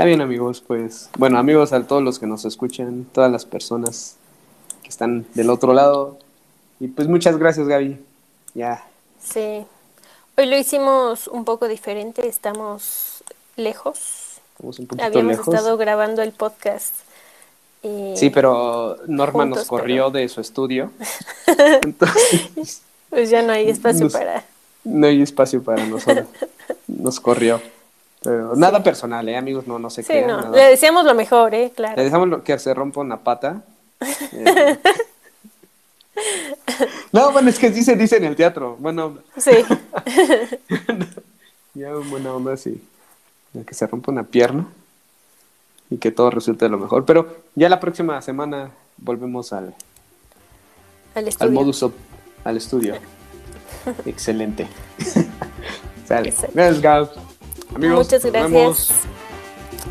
[0.00, 0.62] Está bien, amigos.
[0.66, 4.16] Pues, bueno, amigos, a todos los que nos escuchan, todas las personas
[4.82, 6.16] que están del otro lado.
[6.80, 8.00] Y pues muchas gracias, Gaby.
[8.54, 8.82] Ya,
[9.22, 9.66] Sí.
[10.38, 12.26] Hoy lo hicimos un poco diferente.
[12.26, 13.22] Estamos
[13.56, 14.38] lejos.
[14.54, 15.54] estamos un poquito Habíamos lejos.
[15.54, 16.94] estado grabando el podcast.
[17.82, 20.92] y- Sí, pero Norma nos corrió de su estudio.
[21.82, 22.80] Entonces,
[23.10, 24.44] Pues ya no hay espacio Nos- para.
[24.84, 26.24] no hay espacio para nosotros.
[26.86, 27.60] Nos corrió.
[28.22, 29.66] Pero nada personal, ¿eh, amigos?
[29.66, 30.28] No, no se Sí, crean.
[30.28, 30.36] no.
[30.42, 30.56] nada.
[30.56, 31.64] Le deseamos lo mejor, ¿eh?
[31.64, 32.02] Le Claro.
[32.02, 33.62] dejamos lo- que se rompa una pata.
[34.32, 34.78] Eh,
[37.12, 38.76] No, bueno, es que sí se dice en el teatro.
[38.78, 39.50] Bueno, Sí.
[41.74, 42.82] ya buena onda sí.
[43.66, 44.66] Que se rompa una pierna
[45.88, 47.04] y que todo resulte lo mejor.
[47.06, 49.74] Pero ya la próxima semana volvemos al,
[51.14, 51.94] Al al modus op-
[52.44, 52.94] al estudio.
[54.06, 54.68] Excelente.
[56.06, 56.28] Sale.
[56.28, 56.52] Exacto.
[56.54, 57.10] Gracias, Gab.
[57.74, 58.50] Amigos, Muchas gracias.
[58.52, 58.90] vemos.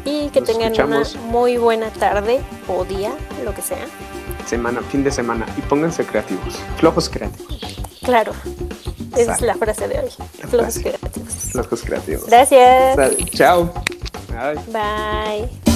[0.06, 1.16] Y que Nos tengan escuchamos.
[1.16, 3.12] una muy buena tarde o día,
[3.44, 3.86] lo que sea.
[4.46, 5.46] Semana, fin de semana.
[5.58, 6.56] Y pónganse creativos.
[6.78, 7.60] Flojos creativos.
[8.04, 8.34] Claro.
[9.16, 10.10] Esa es la frase de hoy.
[10.50, 11.34] Flojos creativos.
[11.52, 12.26] Flojos creativos.
[12.28, 12.98] Gracias.
[13.32, 13.72] Chao.
[14.30, 14.56] Bye.
[14.72, 15.69] Bye.